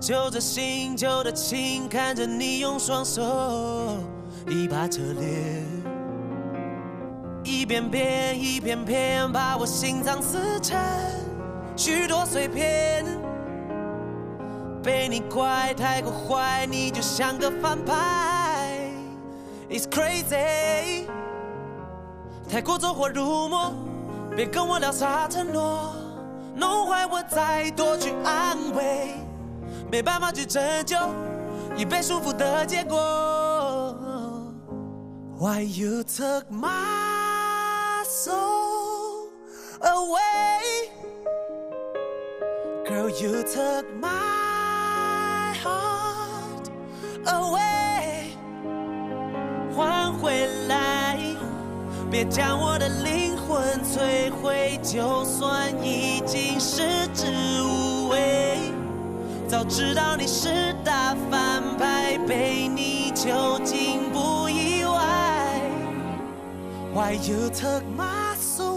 [0.00, 3.22] 揪着心，揪着情，看着你用双手
[4.48, 5.64] 一把扯裂，
[7.43, 10.77] 一遍遍，一遍遍，把我心脏撕成
[11.75, 13.05] 许多碎片。
[14.81, 18.89] 被你怪太过坏，你就像个反派
[19.69, 21.05] ，It's crazy。
[22.49, 23.73] 太过走火入魔，
[24.35, 25.93] 别跟我聊啥承诺，
[26.55, 29.15] 弄坏我再多去安慰，
[29.91, 30.97] 没办法去拯救
[31.75, 33.95] 已被束缚的结果。
[35.37, 37.18] Why you took my
[38.21, 39.29] soul
[39.79, 40.91] away,
[42.85, 43.09] girl?
[43.09, 46.69] You took my heart
[47.25, 48.35] away，
[49.73, 51.17] 还回来。
[52.11, 57.25] 别将我的灵魂摧毁，就算已经食之
[57.63, 58.73] 无味。
[59.47, 61.48] 早知道你是大反
[66.99, 68.68] Why you took my soul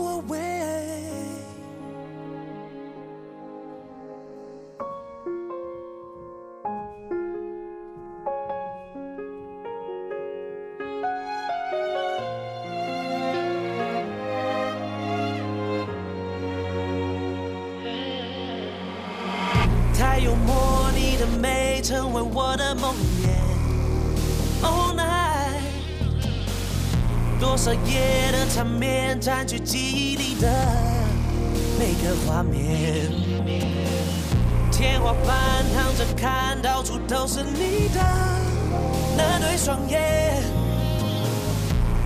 [27.64, 30.48] 多少夜的缠绵占据记忆里的
[31.78, 33.08] 每个画面。
[34.72, 38.00] 天花板躺着看，到处都是你的
[39.16, 40.42] 那对双眼。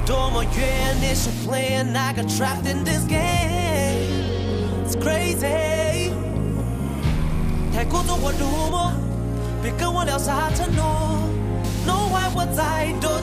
[0.04, 4.12] 多么远，It's plan, I got trapped in this game.
[4.84, 6.12] It's crazy.
[7.74, 8.92] 太过走火入魔，
[9.62, 10.84] 别跟我聊啥承诺，
[11.86, 13.16] 弄坏我再多，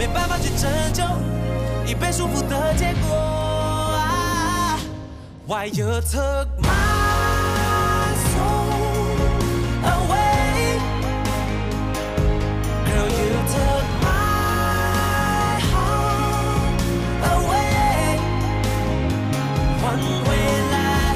[0.00, 1.04] 没办法去拯救
[1.86, 3.14] 已被束缚的结果。
[3.14, 4.78] 啊
[5.46, 9.28] Why you took my soul
[9.84, 10.80] away?
[12.86, 16.80] Girl, you took my heart
[17.34, 18.18] away.
[19.82, 19.84] 还
[20.24, 20.28] 回
[20.72, 21.14] 来。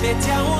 [0.00, 0.59] 别将我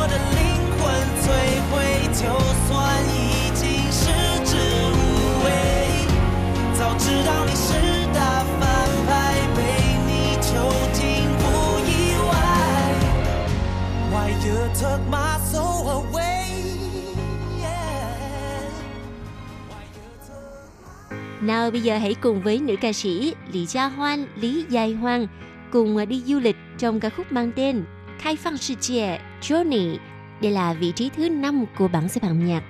[14.80, 16.30] took my soul away.
[21.40, 25.26] Nào bây giờ hãy cùng với nữ ca sĩ Lý Gia Hoan, Lý Dài Hoan
[25.70, 27.84] cùng à, đi du lịch trong ca khúc mang tên
[28.18, 29.96] Khai phang sự trẻ Johnny.
[30.42, 32.62] Đây là vị trí thứ 5 của bảng xếp hạng nhạc.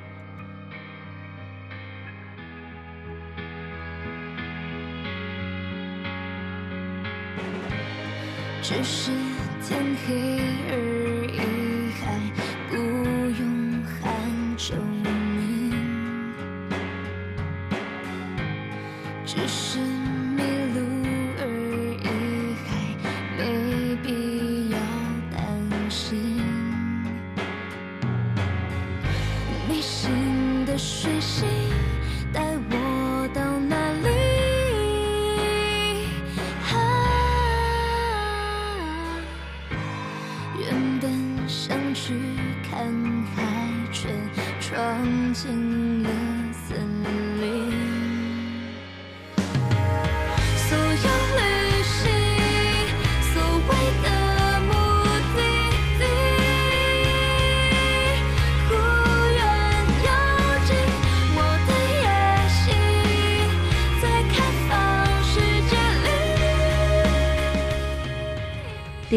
[8.62, 9.10] Just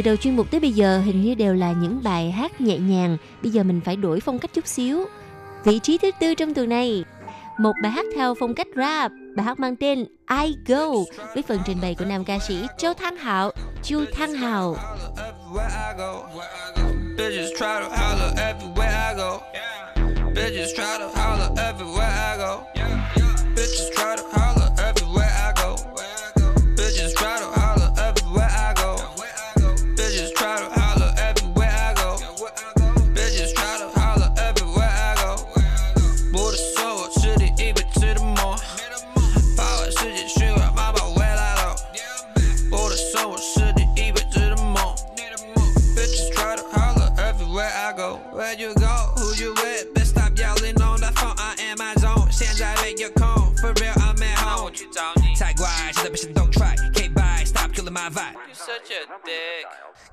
[0.04, 3.18] đầu chuyên mục tới bây giờ hình như đều là những bài hát nhẹ nhàng.
[3.44, 5.06] Bây giờ mình phải đổi phong cách chút xíu.
[5.64, 7.04] Vị trí thứ tư trong tuần này,
[7.60, 9.12] một bài hát theo phong cách rap.
[9.36, 10.06] Bài hát mang tên
[10.44, 10.86] I Go
[11.34, 13.52] với phần trình bày của nam ca sĩ Châu Thăng Hạo,
[13.84, 14.76] Chu Thăng Hạo.
[17.18, 19.40] Bitches try to holler everywhere I go.
[20.36, 21.23] Bitches try to holler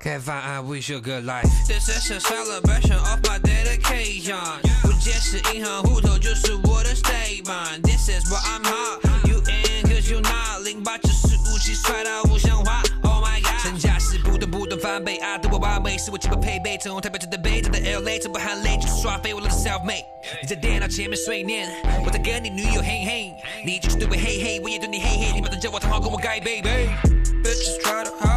[0.00, 1.48] Can't find I wish you good life.
[1.66, 4.36] This is a celebration of my dedication.
[4.82, 7.82] 不解释银行户头就是我的 statement.
[7.82, 9.28] This is what I'm hot.
[9.28, 10.62] You in cause you not.
[10.64, 12.82] 零八只是武器，帅到不像话。
[13.02, 13.60] Oh my god.
[13.62, 16.76] 身价是不断不断翻倍，啊，对我完美是我基本配备。
[16.78, 20.04] 从台北到北，到 LA，从不含泪，就是耍废，我乐得 self made。
[20.42, 21.68] 你在电脑前面碎念，
[22.04, 23.32] 我在跟你女友嘿嘿，
[23.64, 28.29] 你就是对我嘿嘿，我也对你嘿嘿，你们都叫我汤好跟我盖 baby。Bitches try to holler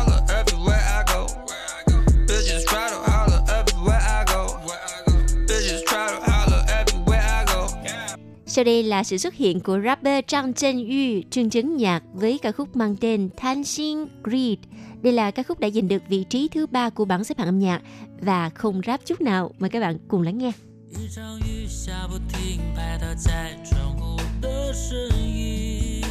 [8.53, 12.39] Sau đây là sự xuất hiện của rapper Trang Chân Yu, Trương Chấn Nhạc với
[12.41, 14.57] ca khúc mang tên Than Xin Greed.
[15.01, 17.47] Đây là ca khúc đã giành được vị trí thứ ba của bảng xếp hạng
[17.47, 17.81] âm nhạc
[18.21, 19.51] và không rap chút nào.
[19.59, 20.51] Mời các bạn cùng lắng nghe.
[20.91, 26.01] 一场雨下不停，拍打在窗户的声音，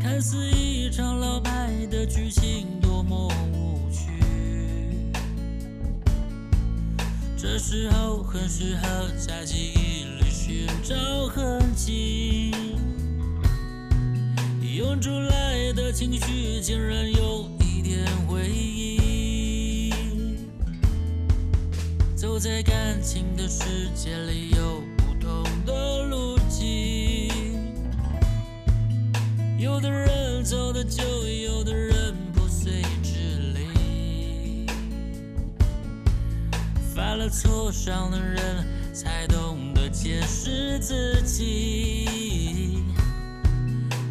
[0.00, 4.12] 看似一场老派的剧情，多么无趣。
[7.36, 10.15] 这时候很适合在记忆里
[10.47, 10.95] 寻找
[11.27, 12.53] 痕迹，
[14.61, 19.91] 涌出来的情绪竟然有一点回忆。
[22.15, 27.29] 走在感情的世界里有不同的路径，
[29.59, 33.19] 有的人走得久，有的人不随之
[33.53, 34.65] 离。
[36.95, 42.83] 犯了错，伤了人，才懂解释自己。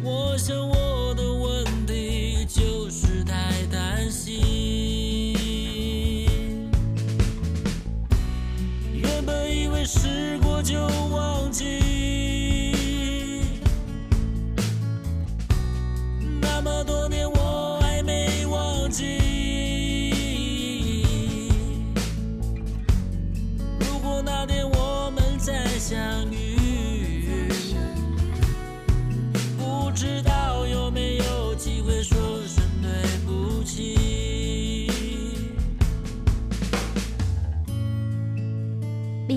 [0.03, 5.35] 我想我的问题就是太担心。
[8.93, 10.87] 原本以为时过就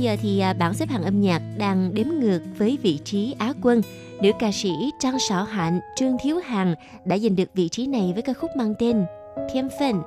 [0.00, 3.34] Bây giờ thì à, bảng xếp hạng âm nhạc đang đếm ngược với vị trí
[3.38, 3.82] Á quân.
[4.22, 4.70] Nữ ca sĩ
[5.00, 6.74] Trang Sảo Hạnh, Trương Thiếu Hằng
[7.04, 9.04] đã giành được vị trí này với ca khúc mang tên
[9.52, 10.02] Thiên Phân,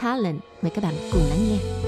[0.00, 0.40] Talent.
[0.62, 1.79] Mời các bạn cùng lắng nghe.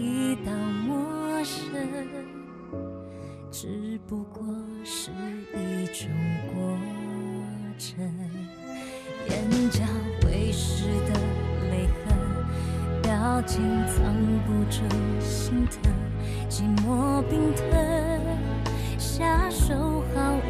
[0.00, 0.50] 悉到
[0.86, 1.60] 陌生，
[3.50, 4.42] 只不过
[4.82, 5.10] 是
[5.54, 6.08] 一种
[6.54, 6.54] 过
[7.78, 8.08] 程。
[9.28, 9.84] 眼角
[10.22, 11.12] 会湿的
[11.70, 12.16] 泪痕，
[13.02, 14.02] 表情藏
[14.46, 14.80] 不住
[15.20, 15.92] 心疼，
[16.48, 17.68] 寂寞冰吞，
[18.96, 20.16] 下手毫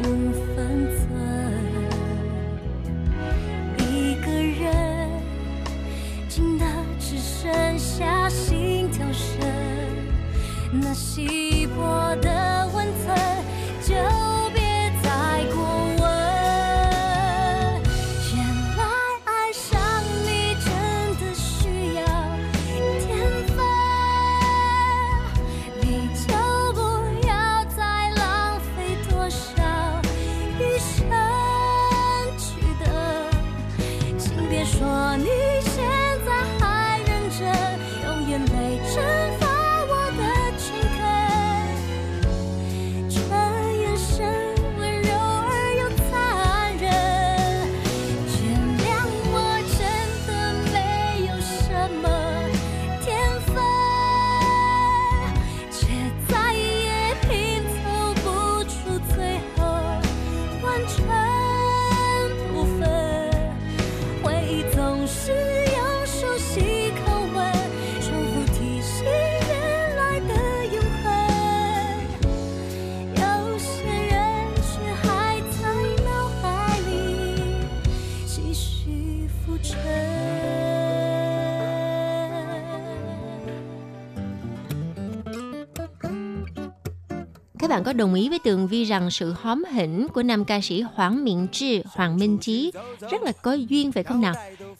[87.70, 90.80] bạn có đồng ý với Tường Vi rằng sự hóm hỉnh của nam ca sĩ
[90.80, 92.72] Hoàng Miện Trư, Hoàng Minh Chí
[93.10, 94.34] rất là có duyên phải không nào?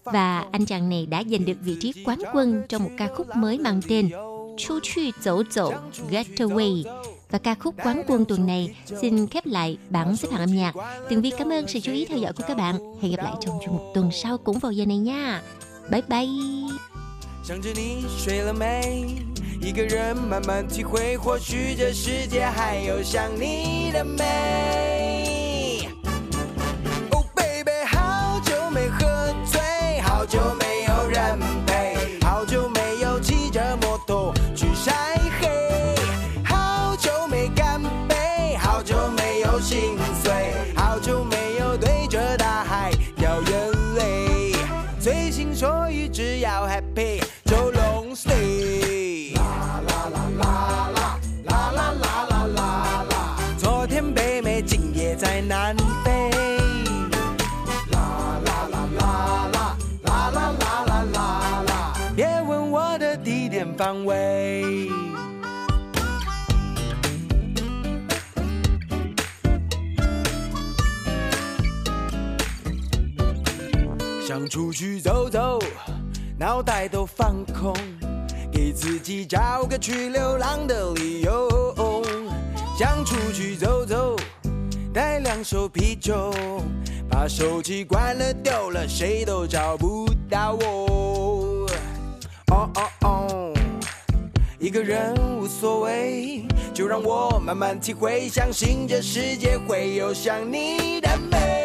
[0.05, 3.37] Và anh chàng này đã giành được vị trí quán quân trong một ca khúc
[3.37, 4.11] mới mang tên
[4.59, 5.73] Chu Chu Dẫu Dẫu
[6.11, 6.83] Get Away.
[7.31, 10.75] Và ca khúc quán quân tuần này xin khép lại bảng xếp hạng âm nhạc.
[11.09, 12.97] Tường Vi cảm ơn sự chú ý theo dõi của các bạn.
[13.03, 15.43] Hẹn gặp lại trong chuyên mục tuần sau cũng vào giờ này nha.
[15.91, 16.29] Bye bye!
[17.47, 19.15] 想着你睡了没？
[19.64, 25.01] 一个人慢慢体会，或许这世界还有想你的美。
[74.52, 75.60] 出去走走，
[76.38, 77.74] 脑袋都放空，
[78.52, 81.48] 给自己找个去流浪的理由。
[82.78, 84.14] 想出去走走，
[84.94, 86.34] 带两手啤酒，
[87.10, 91.66] 把手机关了丢了，谁都找不到我。
[92.48, 93.54] 哦哦哦，
[94.60, 101.61] 一个人无所谓，就让我慢慢体会，相信这世界会有想你的美。